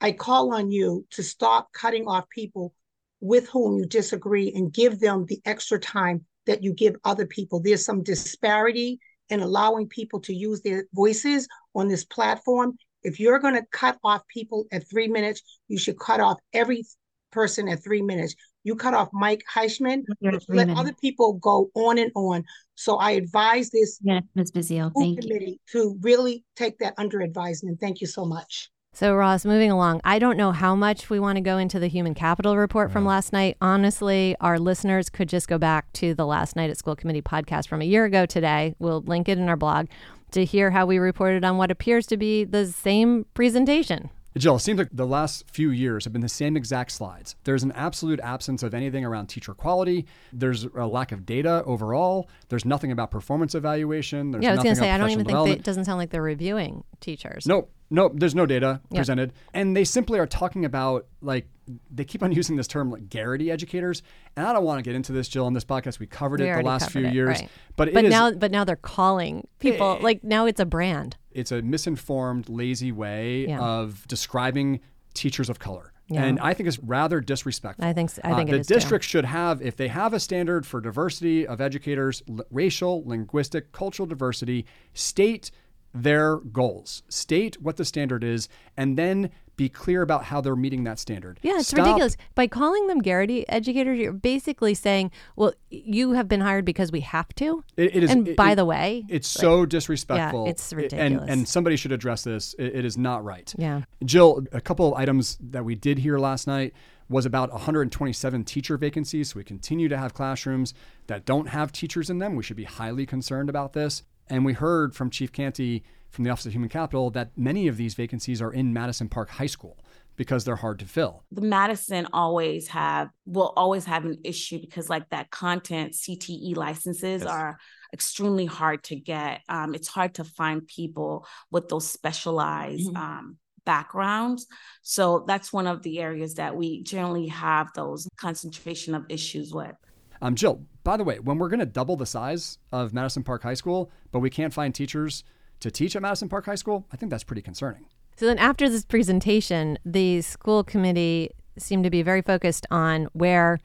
I 0.00 0.12
call 0.12 0.54
on 0.54 0.70
you 0.70 1.06
to 1.10 1.22
stop 1.22 1.72
cutting 1.72 2.06
off 2.06 2.28
people 2.28 2.74
with 3.20 3.48
whom 3.48 3.78
you 3.78 3.86
disagree 3.86 4.52
and 4.54 4.72
give 4.72 5.00
them 5.00 5.26
the 5.26 5.40
extra 5.44 5.78
time 5.78 6.24
that 6.46 6.62
you 6.62 6.72
give 6.72 6.96
other 7.04 7.26
people. 7.26 7.60
There's 7.60 7.84
some 7.84 8.02
disparity 8.02 8.98
in 9.28 9.40
allowing 9.40 9.88
people 9.88 10.20
to 10.20 10.34
use 10.34 10.60
their 10.62 10.86
voices 10.92 11.48
on 11.74 11.88
this 11.88 12.04
platform. 12.04 12.76
If 13.02 13.20
you're 13.20 13.38
going 13.38 13.54
to 13.54 13.64
cut 13.72 13.98
off 14.04 14.26
people 14.26 14.66
at 14.72 14.88
three 14.88 15.08
minutes, 15.08 15.42
you 15.68 15.78
should 15.78 15.98
cut 15.98 16.20
off 16.20 16.38
every 16.52 16.84
person 17.30 17.68
at 17.68 17.82
three 17.82 18.02
minutes. 18.02 18.34
You 18.64 18.76
cut 18.76 18.92
off 18.92 19.08
Mike 19.12 19.42
Heichman, 19.52 20.02
let 20.20 20.46
minutes. 20.48 20.78
other 20.78 20.92
people 21.00 21.34
go 21.34 21.70
on 21.74 21.98
and 21.98 22.10
on. 22.14 22.44
So 22.74 22.96
I 22.96 23.12
advise 23.12 23.70
this 23.70 23.98
yes, 24.02 24.22
Ms. 24.34 24.52
Bazile, 24.52 24.92
thank 24.98 25.20
committee 25.20 25.60
you. 25.72 25.80
to 25.80 25.98
really 26.02 26.44
take 26.56 26.78
that 26.80 26.94
under 26.98 27.20
advisement. 27.20 27.80
Thank 27.80 28.00
you 28.00 28.06
so 28.06 28.26
much. 28.26 28.70
So, 28.92 29.14
Ross, 29.14 29.44
moving 29.44 29.70
along, 29.70 30.00
I 30.02 30.18
don't 30.18 30.36
know 30.36 30.50
how 30.50 30.74
much 30.74 31.08
we 31.08 31.20
want 31.20 31.36
to 31.36 31.40
go 31.40 31.58
into 31.58 31.78
the 31.78 31.86
human 31.86 32.12
capital 32.12 32.56
report 32.56 32.90
from 32.90 33.06
last 33.06 33.32
night. 33.32 33.56
Honestly, 33.60 34.34
our 34.40 34.58
listeners 34.58 35.08
could 35.08 35.28
just 35.28 35.48
go 35.48 35.58
back 35.58 35.92
to 35.94 36.12
the 36.12 36.26
last 36.26 36.56
night 36.56 36.70
at 36.70 36.76
school 36.76 36.96
committee 36.96 37.22
podcast 37.22 37.68
from 37.68 37.80
a 37.80 37.84
year 37.84 38.04
ago 38.04 38.26
today. 38.26 38.74
We'll 38.80 39.00
link 39.02 39.28
it 39.28 39.38
in 39.38 39.48
our 39.48 39.56
blog 39.56 39.86
to 40.32 40.44
hear 40.44 40.72
how 40.72 40.86
we 40.86 40.98
reported 40.98 41.44
on 41.44 41.56
what 41.56 41.70
appears 41.70 42.06
to 42.08 42.16
be 42.16 42.44
the 42.44 42.66
same 42.66 43.26
presentation. 43.32 44.10
Jill, 44.36 44.56
it 44.56 44.60
seems 44.60 44.78
like 44.78 44.88
the 44.92 45.06
last 45.06 45.50
few 45.50 45.70
years 45.70 46.04
have 46.04 46.12
been 46.12 46.22
the 46.22 46.28
same 46.28 46.56
exact 46.56 46.92
slides. 46.92 47.34
There's 47.44 47.62
an 47.62 47.72
absolute 47.72 48.20
absence 48.20 48.62
of 48.62 48.74
anything 48.74 49.04
around 49.04 49.26
teacher 49.26 49.54
quality. 49.54 50.06
There's 50.32 50.64
a 50.64 50.86
lack 50.86 51.10
of 51.12 51.26
data 51.26 51.64
overall. 51.64 52.28
There's 52.48 52.64
nothing 52.64 52.92
about 52.92 53.10
performance 53.10 53.54
evaluation. 53.54 54.30
There's 54.30 54.44
yeah, 54.44 54.50
I 54.50 54.54
was 54.54 54.62
going 54.62 54.76
to 54.76 54.80
say, 54.80 54.90
I 54.90 54.98
don't 54.98 55.10
even 55.10 55.26
think 55.26 55.44
they, 55.46 55.52
it 55.52 55.64
doesn't 55.64 55.84
sound 55.84 55.98
like 55.98 56.10
they're 56.10 56.22
reviewing 56.22 56.84
teachers. 57.00 57.46
Nope. 57.46 57.72
Nope, 57.92 58.12
there's 58.14 58.36
no 58.36 58.46
data 58.46 58.80
presented. 58.94 59.32
And 59.52 59.76
they 59.76 59.82
simply 59.82 60.20
are 60.20 60.26
talking 60.26 60.64
about 60.64 61.06
like 61.20 61.48
they 61.90 62.04
keep 62.04 62.22
on 62.22 62.30
using 62.36 62.54
this 62.54 62.68
term 62.68 62.90
like 62.90 63.08
Garrity 63.08 63.50
educators. 63.50 64.02
And 64.36 64.46
I 64.46 64.52
don't 64.52 64.64
want 64.64 64.78
to 64.78 64.82
get 64.82 64.94
into 64.94 65.12
this, 65.12 65.28
Jill, 65.28 65.44
on 65.44 65.54
this 65.54 65.64
podcast. 65.64 65.98
We 65.98 66.06
covered 66.06 66.40
we 66.40 66.48
it 66.48 66.56
the 66.56 66.62
last 66.62 66.92
few 66.92 67.06
it, 67.06 67.12
years. 67.12 67.40
Right. 67.40 67.50
But, 67.74 67.92
but 67.92 68.04
now 68.04 68.30
but 68.30 68.52
now 68.52 68.64
they're 68.64 68.76
calling 68.76 69.46
people 69.58 69.94
it, 69.94 70.02
like 70.02 70.22
now 70.22 70.46
it's 70.46 70.60
a 70.60 70.64
brand. 70.64 71.16
It's 71.32 71.52
a 71.52 71.62
misinformed, 71.62 72.48
lazy 72.48 72.92
way 72.92 73.46
yeah. 73.48 73.60
of 73.60 74.06
describing 74.08 74.80
teachers 75.14 75.48
of 75.48 75.58
color. 75.58 75.92
Yeah. 76.08 76.24
And 76.24 76.40
I 76.40 76.54
think 76.54 76.68
it's 76.68 76.78
rather 76.80 77.20
disrespectful. 77.20 77.84
I 77.84 77.92
think 77.92 78.10
I 78.24 78.34
think 78.34 78.50
uh, 78.50 78.58
the 78.58 78.64
district 78.64 79.04
too. 79.04 79.10
should 79.10 79.24
have, 79.24 79.62
if 79.62 79.76
they 79.76 79.86
have 79.86 80.12
a 80.12 80.18
standard 80.18 80.66
for 80.66 80.80
diversity 80.80 81.46
of 81.46 81.60
educators, 81.60 82.20
l- 82.28 82.44
racial, 82.50 83.04
linguistic, 83.06 83.70
cultural 83.70 84.06
diversity, 84.06 84.66
state 84.92 85.52
their 85.94 86.38
goals, 86.38 87.04
state 87.08 87.60
what 87.62 87.76
the 87.76 87.84
standard 87.84 88.24
is, 88.24 88.48
and 88.76 88.98
then 88.98 89.30
be 89.60 89.68
clear 89.68 90.00
about 90.00 90.24
how 90.24 90.40
they're 90.40 90.56
meeting 90.56 90.84
that 90.84 90.98
standard. 90.98 91.38
Yeah, 91.42 91.58
it's 91.58 91.68
Stop. 91.68 91.80
ridiculous. 91.80 92.16
By 92.34 92.46
calling 92.46 92.86
them 92.86 93.00
Garrity 93.00 93.46
educators, 93.46 93.98
you're 93.98 94.10
basically 94.10 94.72
saying, 94.72 95.10
well, 95.36 95.52
you 95.68 96.12
have 96.12 96.28
been 96.28 96.40
hired 96.40 96.64
because 96.64 96.90
we 96.90 97.00
have 97.00 97.28
to. 97.34 97.62
it, 97.76 97.94
it 97.94 98.04
is. 98.04 98.10
And 98.10 98.28
it, 98.28 98.36
by 98.36 98.52
it, 98.52 98.54
the 98.54 98.64
way, 98.64 99.04
it's 99.10 99.36
like, 99.36 99.42
so 99.42 99.66
disrespectful. 99.66 100.44
Yeah, 100.44 100.50
it's 100.50 100.72
ridiculous. 100.72 101.20
And, 101.20 101.30
and 101.30 101.46
somebody 101.46 101.76
should 101.76 101.92
address 101.92 102.22
this. 102.22 102.54
it 102.58 102.86
is 102.86 102.96
not 102.96 103.22
right. 103.22 103.54
Yeah. 103.58 103.82
Jill, 104.02 104.46
a 104.52 104.62
couple 104.62 104.88
of 104.88 104.94
items 104.94 105.36
that 105.42 105.62
we 105.62 105.74
did 105.74 105.98
hear 105.98 106.18
last 106.18 106.46
night 106.46 106.72
was 107.10 107.26
about 107.26 107.52
127 107.52 108.44
teacher 108.44 108.78
vacancies. 108.78 109.32
So 109.32 109.40
we 109.40 109.44
continue 109.44 109.90
to 109.90 109.98
have 109.98 110.14
classrooms 110.14 110.72
that 111.06 111.26
don't 111.26 111.48
have 111.48 111.70
teachers 111.70 112.08
in 112.08 112.18
them. 112.18 112.34
We 112.34 112.42
should 112.42 112.56
be 112.56 112.64
highly 112.64 113.04
concerned 113.04 113.50
about 113.50 113.74
this. 113.74 114.04
And 114.26 114.46
we 114.46 114.54
heard 114.54 114.94
from 114.94 115.10
Chief 115.10 115.30
Canty 115.32 115.84
from 116.10 116.24
the 116.24 116.30
Office 116.30 116.46
of 116.46 116.52
Human 116.52 116.68
Capital 116.68 117.10
that 117.10 117.30
many 117.36 117.68
of 117.68 117.76
these 117.76 117.94
vacancies 117.94 118.42
are 118.42 118.52
in 118.52 118.72
Madison 118.72 119.08
Park 119.08 119.30
High 119.30 119.46
School 119.46 119.78
because 120.16 120.44
they're 120.44 120.56
hard 120.56 120.78
to 120.80 120.84
fill. 120.84 121.24
The 121.32 121.40
Madison 121.40 122.06
always 122.12 122.68
have 122.68 123.08
will 123.24 123.52
always 123.56 123.86
have 123.86 124.04
an 124.04 124.18
issue 124.22 124.60
because 124.60 124.90
like 124.90 125.08
that 125.10 125.30
content 125.30 125.94
CTE 125.94 126.56
licenses 126.56 127.22
yes. 127.22 127.30
are 127.30 127.58
extremely 127.92 128.44
hard 128.44 128.82
to 128.84 128.96
get. 128.96 129.40
Um, 129.48 129.74
it's 129.74 129.88
hard 129.88 130.14
to 130.16 130.24
find 130.24 130.66
people 130.66 131.26
with 131.50 131.68
those 131.68 131.88
specialized 131.88 132.88
mm-hmm. 132.88 132.96
um, 132.96 133.38
backgrounds. 133.64 134.46
So 134.82 135.24
that's 135.26 135.52
one 135.52 135.66
of 135.66 135.82
the 135.82 136.00
areas 136.00 136.34
that 136.34 136.54
we 136.54 136.82
generally 136.82 137.28
have 137.28 137.68
those 137.74 138.06
concentration 138.16 138.94
of 138.94 139.06
issues 139.08 139.54
with. 139.54 139.74
Um, 140.22 140.34
Jill, 140.34 140.62
by 140.84 140.96
the 140.96 141.04
way, 141.04 141.18
when 141.18 141.38
we're 141.38 141.48
going 141.48 141.60
to 141.60 141.66
double 141.66 141.96
the 141.96 142.06
size 142.06 142.58
of 142.72 142.92
Madison 142.92 143.22
Park 143.22 143.42
High 143.42 143.54
School, 143.54 143.90
but 144.12 144.18
we 144.18 144.28
can't 144.28 144.52
find 144.52 144.74
teachers 144.74 145.24
to 145.60 145.70
teach 145.70 145.96
at 145.96 146.02
Madison 146.02 146.28
Park 146.28 146.46
High 146.46 146.54
School, 146.54 146.86
I 146.92 146.96
think 146.96 147.10
that's 147.10 147.24
pretty 147.24 147.42
concerning. 147.42 147.86
So 148.16 148.26
then 148.26 148.38
after 148.38 148.68
this 148.68 148.84
presentation, 148.84 149.78
the 149.84 150.20
school 150.20 150.62
committee 150.64 151.30
seemed 151.58 151.84
to 151.84 151.90
be 151.90 152.02
very 152.02 152.22
focused 152.22 152.66
on 152.70 153.08
where 153.12 153.58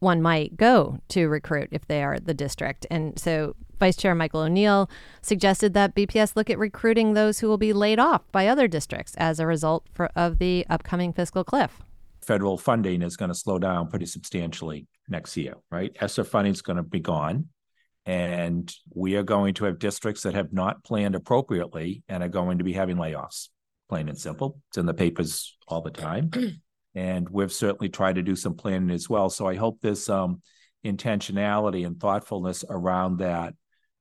one 0.00 0.22
might 0.22 0.56
go 0.56 0.98
to 1.08 1.28
recruit 1.28 1.68
if 1.72 1.86
they 1.86 2.02
are 2.02 2.18
the 2.18 2.34
district. 2.34 2.86
And 2.90 3.18
so 3.18 3.54
Vice 3.78 3.96
Chair 3.96 4.14
Michael 4.14 4.40
O'Neill 4.40 4.90
suggested 5.22 5.74
that 5.74 5.94
BPS 5.94 6.36
look 6.36 6.50
at 6.50 6.58
recruiting 6.58 7.14
those 7.14 7.38
who 7.40 7.48
will 7.48 7.58
be 7.58 7.72
laid 7.72 7.98
off 7.98 8.22
by 8.32 8.46
other 8.46 8.68
districts 8.68 9.14
as 9.16 9.40
a 9.40 9.46
result 9.46 9.86
for, 9.92 10.06
of 10.16 10.38
the 10.38 10.66
upcoming 10.68 11.12
fiscal 11.12 11.44
cliff. 11.44 11.82
Federal 12.20 12.58
funding 12.58 13.02
is 13.02 13.16
going 13.16 13.30
to 13.30 13.34
slow 13.34 13.58
down 13.58 13.88
pretty 13.88 14.06
substantially 14.06 14.86
next 15.08 15.36
year, 15.36 15.54
right? 15.70 15.96
ESSER 16.00 16.24
funding 16.24 16.52
is 16.52 16.62
going 16.62 16.76
to 16.76 16.82
be 16.82 17.00
gone. 17.00 17.48
And 18.08 18.74
we 18.94 19.16
are 19.16 19.22
going 19.22 19.52
to 19.54 19.66
have 19.66 19.78
districts 19.78 20.22
that 20.22 20.32
have 20.32 20.50
not 20.50 20.82
planned 20.82 21.14
appropriately 21.14 22.02
and 22.08 22.22
are 22.22 22.28
going 22.28 22.56
to 22.56 22.64
be 22.64 22.72
having 22.72 22.96
layoffs 22.96 23.48
plain 23.88 24.08
and 24.08 24.18
simple. 24.18 24.60
It's 24.68 24.78
in 24.78 24.86
the 24.86 24.94
papers 24.94 25.56
all 25.66 25.82
the 25.82 25.90
time. 25.90 26.30
and 26.94 27.28
we've 27.28 27.52
certainly 27.52 27.88
tried 27.88 28.14
to 28.14 28.22
do 28.22 28.34
some 28.34 28.54
planning 28.54 28.90
as 28.90 29.08
well. 29.08 29.30
So 29.30 29.46
I 29.46 29.56
hope 29.56 29.78
there's 29.80 30.08
um, 30.08 30.40
intentionality 30.84 31.86
and 31.86 32.00
thoughtfulness 32.00 32.64
around 32.68 33.18
that 33.18 33.54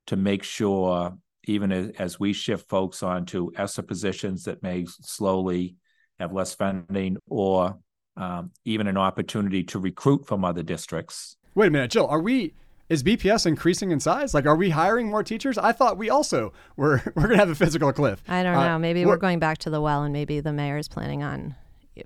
to 0.07 0.15
make 0.15 0.43
sure, 0.43 1.17
even 1.45 1.71
as, 1.71 1.89
as 1.99 2.19
we 2.19 2.33
shift 2.33 2.69
folks 2.69 3.03
onto 3.03 3.51
ESSER 3.57 3.81
positions 3.81 4.45
that 4.45 4.63
may 4.63 4.85
slowly 4.85 5.75
have 6.17 6.33
less 6.33 6.53
funding 6.53 7.17
or 7.27 7.77
um, 8.15 8.51
even 8.65 8.87
an 8.87 8.97
opportunity 8.97 9.63
to 9.63 9.79
recruit 9.79 10.25
from 10.25 10.43
other 10.43 10.63
districts. 10.63 11.35
Wait 11.55 11.67
a 11.67 11.71
minute, 11.71 11.91
Jill, 11.91 12.07
are 12.07 12.21
we 12.21 12.53
is 12.89 13.03
BPS 13.03 13.45
increasing 13.45 13.91
in 13.91 13.99
size? 13.99 14.33
Like, 14.33 14.45
are 14.45 14.55
we 14.55 14.69
hiring 14.69 15.09
more 15.09 15.23
teachers? 15.23 15.57
I 15.57 15.71
thought 15.71 15.97
we 15.97 16.09
also 16.09 16.53
were 16.75 17.01
we're 17.15 17.23
going 17.23 17.31
to 17.31 17.37
have 17.37 17.49
a 17.49 17.55
fiscal 17.55 17.91
cliff. 17.93 18.23
I 18.27 18.43
don't 18.43 18.53
know. 18.53 18.59
Uh, 18.59 18.79
maybe 18.79 19.05
we're, 19.05 19.13
we're 19.13 19.17
going 19.17 19.39
back 19.39 19.57
to 19.59 19.69
the 19.69 19.81
well, 19.81 20.03
and 20.03 20.13
maybe 20.13 20.39
the 20.39 20.53
mayor 20.53 20.77
is 20.77 20.87
planning 20.87 21.23
on 21.23 21.55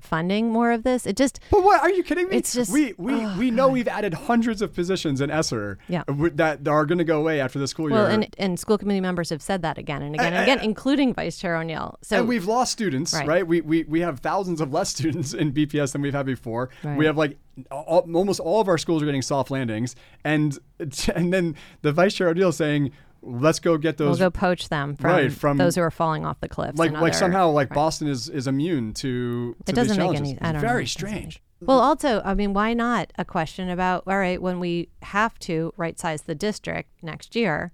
funding 0.02 0.50
more 0.50 0.72
of 0.72 0.84
this. 0.84 1.06
It 1.06 1.18
just. 1.18 1.40
But 1.50 1.64
what 1.64 1.82
are 1.82 1.90
you 1.90 2.04
kidding 2.04 2.30
me? 2.30 2.38
It's 2.38 2.54
just 2.54 2.72
we 2.72 2.94
we 2.98 3.14
oh, 3.14 3.36
we 3.38 3.52
know 3.52 3.68
God. 3.68 3.74
we've 3.74 3.88
added 3.88 4.14
hundreds 4.14 4.62
of 4.62 4.74
positions 4.74 5.22
in 5.22 5.30
ESSER. 5.30 5.78
Yeah. 5.88 6.04
That 6.08 6.68
are 6.68 6.86
going 6.86 6.98
to 6.98 7.04
go 7.04 7.20
away 7.20 7.40
after 7.40 7.60
the 7.60 7.68
school 7.68 7.90
year. 7.90 8.00
Well, 8.00 8.08
and 8.08 8.34
and 8.38 8.60
school 8.60 8.78
committee 8.78 9.02
members 9.02 9.30
have 9.30 9.42
said 9.42 9.62
that 9.64 9.78
again 9.78 10.02
and 10.02 10.16
again 10.16 10.28
and, 10.28 10.36
and 10.36 10.44
again, 10.44 10.60
including 10.64 11.14
Vice 11.14 11.38
Chair 11.38 11.56
O'Neill. 11.58 11.98
So 12.02 12.20
and 12.20 12.28
we've 12.28 12.46
lost 12.46 12.72
students, 12.72 13.14
right? 13.14 13.28
right? 13.28 13.48
We 13.48 13.62
we 13.62 13.84
we 13.84 14.00
have 14.02 14.20
thousands 14.20 14.62
of 14.62 14.72
less 14.72 14.90
students 14.96 15.34
in 15.34 15.52
BPS 15.52 15.94
than 15.94 16.02
we've 16.02 16.14
had 16.14 16.26
before. 16.26 16.70
Right. 16.84 16.98
We 16.98 17.06
have 17.06 17.18
like 17.18 17.38
all, 17.70 18.08
almost 18.14 18.40
all 18.40 18.62
of 18.62 18.68
our 18.68 18.78
schools 18.78 19.02
are 19.02 19.06
getting 19.06 19.22
soft 19.22 19.52
landings, 19.52 19.96
and 20.24 20.58
and 21.16 21.34
then 21.34 21.56
the 21.82 21.92
Vice 21.92 22.14
Chair 22.14 22.30
O'Neill 22.30 22.52
saying 22.52 22.92
let's 23.22 23.60
go 23.60 23.78
get 23.78 23.98
those. 23.98 24.20
We'll 24.20 24.30
go 24.30 24.38
poach 24.38 24.70
them 24.70 24.96
from, 24.96 25.10
right, 25.10 25.32
from 25.32 25.58
those 25.58 25.76
who 25.76 25.82
are 25.82 25.92
falling 25.92 26.26
off 26.26 26.40
the 26.40 26.50
cliffs. 26.50 26.78
Like, 26.78 26.92
like 26.92 27.14
somehow, 27.14 27.50
like 27.50 27.70
right. 27.70 27.76
Boston 27.76 28.08
is 28.08 28.30
is 28.30 28.48
immune 28.48 28.94
to. 28.96 29.56
to 29.66 29.72
it 29.72 29.76
doesn't 29.76 29.98
make 29.98 30.16
any. 30.16 30.40
I 30.42 30.52
don't 30.52 30.62
very 30.62 30.84
know. 30.84 30.88
strange. 30.88 31.42
Well, 31.64 31.80
also, 31.80 32.24
I 32.26 32.34
mean, 32.34 32.54
why 32.54 32.74
not 32.74 33.14
a 33.20 33.26
question 33.26 33.70
about 33.70 34.04
all 34.08 34.18
right 34.18 34.42
when 34.42 34.60
we 34.60 34.90
have 35.04 35.38
to 35.40 35.74
right 35.78 36.00
size 36.00 36.24
the 36.24 36.34
district 36.34 36.90
next 37.04 37.36
year 37.36 37.72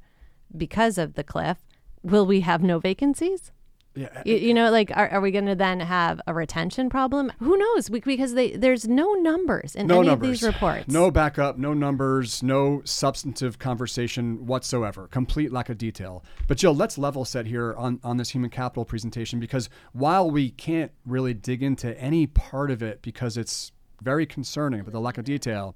because 0.55 0.97
of 0.97 1.13
the 1.13 1.23
cliff? 1.23 1.57
Will 2.03 2.25
we 2.25 2.41
have 2.41 2.62
no 2.62 2.79
vacancies? 2.79 3.51
Yeah. 3.97 4.21
You, 4.25 4.36
you, 4.36 4.53
know, 4.53 4.69
like, 4.69 4.91
are, 4.95 5.10
are 5.10 5.21
we 5.21 5.31
going 5.31 5.47
to 5.47 5.55
then 5.55 5.79
have 5.79 6.21
a 6.27 6.33
retention 6.33 6.88
problem? 6.88 7.33
Who 7.39 7.57
knows? 7.57 7.89
We, 7.89 7.99
because 7.99 8.36
they, 8.36 8.51
there's 8.51 8.88
no 8.88 9.13
numbers 9.13 9.75
in 9.75 9.88
no 9.88 9.99
any 9.99 10.10
numbers. 10.10 10.27
of 10.27 10.31
these 10.31 10.43
reports. 10.43 10.88
No 10.88 11.10
backup, 11.10 11.57
no 11.57 11.73
numbers, 11.73 12.43
no 12.43 12.81
substantive 12.86 13.57
conversation 13.57 14.45
whatsoever. 14.45 15.07
Complete 15.07 15.51
lack 15.51 15.69
of 15.69 15.79
detail. 15.79 16.23
But 16.47 16.57
Jill, 16.57 16.75
let's 16.75 16.99
level 16.99 17.25
set 17.25 17.47
here 17.47 17.73
on, 17.75 17.99
on 18.03 18.17
this 18.17 18.29
human 18.29 18.51
capital 18.51 18.86
presentation 18.86 19.39
because 19.39 19.67
while 19.93 20.29
we 20.29 20.51
can't 20.51 20.91
really 21.03 21.33
dig 21.33 21.63
into 21.63 21.99
any 21.99 22.27
part 22.27 22.69
of 22.69 22.83
it 22.83 23.01
because 23.01 23.36
it's 23.36 23.71
very 24.03 24.27
concerning 24.27 24.79
about 24.79 24.91
the 24.91 25.01
lack 25.01 25.17
of 25.17 25.25
detail, 25.25 25.75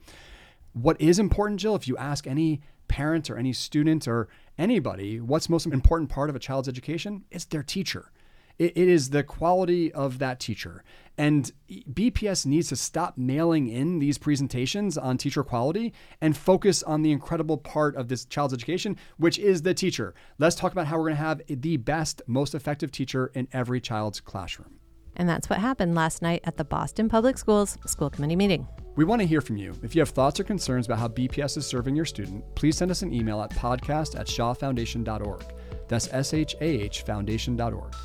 what 0.74 1.00
is 1.02 1.18
important, 1.18 1.60
Jill, 1.60 1.76
if 1.76 1.88
you 1.88 1.98
ask 1.98 2.28
any 2.28 2.62
parent 2.92 3.30
or 3.30 3.38
any 3.38 3.54
student 3.54 4.06
or 4.06 4.28
anybody, 4.58 5.22
what's 5.22 5.48
most 5.48 5.66
important 5.66 6.10
part 6.10 6.30
of 6.30 6.36
a 6.36 6.40
child's 6.40 6.68
education? 6.68 7.24
It's 7.32 7.46
their 7.46 7.64
teacher. 7.64 8.12
It, 8.60 8.74
it 8.76 8.90
is 8.90 9.12
the 9.12 9.24
quality 9.24 9.94
of 9.94 10.20
that 10.20 10.42
teacher. 10.42 10.84
And 11.18 11.50
BPS 11.70 12.46
needs 12.46 12.68
to 12.68 12.76
stop 12.76 13.18
mailing 13.18 13.70
in 13.70 14.00
these 14.00 14.18
presentations 14.18 14.98
on 14.98 15.18
teacher 15.18 15.42
quality 15.42 15.94
and 16.20 16.36
focus 16.36 16.84
on 16.84 17.02
the 17.02 17.14
incredible 17.14 17.58
part 17.58 17.96
of 17.96 18.10
this 18.10 18.26
child's 18.26 18.54
education, 18.54 18.98
which 19.18 19.40
is 19.40 19.62
the 19.62 19.74
teacher. 19.74 20.14
Let's 20.38 20.58
talk 20.58 20.74
about 20.74 20.88
how 20.88 20.98
we're 20.98 21.06
going 21.06 21.16
to 21.16 21.24
have 21.24 21.42
the 21.48 21.78
best, 21.78 22.22
most 22.28 22.54
effective 22.54 22.92
teacher 22.92 23.32
in 23.34 23.48
every 23.54 23.80
child's 23.80 24.20
classroom. 24.20 24.81
And 25.16 25.28
that's 25.28 25.50
what 25.50 25.60
happened 25.60 25.96
last 25.96 26.22
night 26.22 26.42
at 26.44 26.58
the 26.58 26.64
Boston 26.64 27.10
Public 27.10 27.38
Schools 27.38 27.78
School 27.86 28.10
Committee 28.10 28.36
meeting. 28.36 28.68
We 28.96 29.06
want 29.06 29.22
to 29.22 29.28
hear 29.28 29.42
from 29.42 29.58
you. 29.58 29.74
If 29.84 29.96
you 29.96 30.02
have 30.02 30.10
thoughts 30.10 30.40
or 30.40 30.44
concerns 30.44 30.86
about 30.86 31.00
how 31.00 31.08
BPS 31.08 31.58
is 31.58 31.66
serving 31.66 31.96
your 31.96 32.06
student, 32.06 32.44
please 32.56 32.78
send 32.78 32.92
us 32.92 33.02
an 33.02 33.14
email 33.14 33.42
at 33.42 33.52
podcast 33.52 34.20
at 34.20 34.28
shahfoundation.org. 34.28 35.44
That's 35.88 36.08
S 36.12 36.34
H 36.34 36.56
A 36.62 36.66
H 36.66 37.02
foundation.org. 37.04 37.96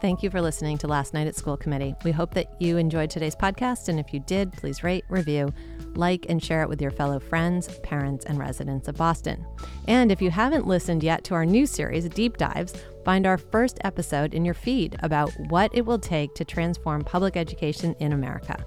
Thank 0.00 0.22
you 0.22 0.30
for 0.30 0.42
listening 0.42 0.76
to 0.78 0.86
Last 0.86 1.14
Night 1.14 1.26
at 1.26 1.36
School 1.36 1.56
Committee. 1.56 1.94
We 2.04 2.12
hope 2.12 2.34
that 2.34 2.60
you 2.60 2.76
enjoyed 2.76 3.08
today's 3.08 3.34
podcast, 3.34 3.88
and 3.88 3.98
if 3.98 4.12
you 4.12 4.20
did, 4.20 4.52
please 4.52 4.84
rate, 4.84 5.04
review, 5.08 5.52
like, 5.94 6.26
and 6.28 6.42
share 6.42 6.62
it 6.62 6.68
with 6.68 6.82
your 6.82 6.90
fellow 6.90 7.18
friends, 7.18 7.78
parents, 7.78 8.26
and 8.26 8.38
residents 8.38 8.88
of 8.88 8.96
Boston. 8.96 9.44
And 9.88 10.12
if 10.12 10.20
you 10.20 10.30
haven't 10.30 10.66
listened 10.66 11.02
yet 11.02 11.24
to 11.24 11.34
our 11.34 11.46
new 11.46 11.66
series, 11.66 12.06
Deep 12.10 12.36
Dives, 12.36 12.74
find 13.06 13.24
our 13.24 13.38
first 13.38 13.78
episode 13.84 14.34
in 14.34 14.44
your 14.44 14.52
feed 14.52 14.96
about 14.98 15.30
what 15.48 15.70
it 15.72 15.86
will 15.86 15.98
take 15.98 16.34
to 16.34 16.44
transform 16.44 17.04
public 17.04 17.36
education 17.36 17.94
in 18.00 18.12
America. 18.12 18.66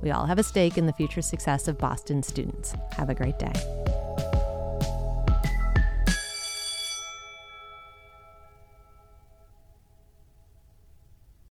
We 0.00 0.12
all 0.12 0.24
have 0.24 0.38
a 0.38 0.42
stake 0.42 0.78
in 0.78 0.86
the 0.86 0.94
future 0.94 1.20
success 1.20 1.68
of 1.68 1.76
Boston 1.76 2.22
students. 2.22 2.74
Have 2.92 3.10
a 3.10 3.14
great 3.14 3.38
day. 3.38 4.05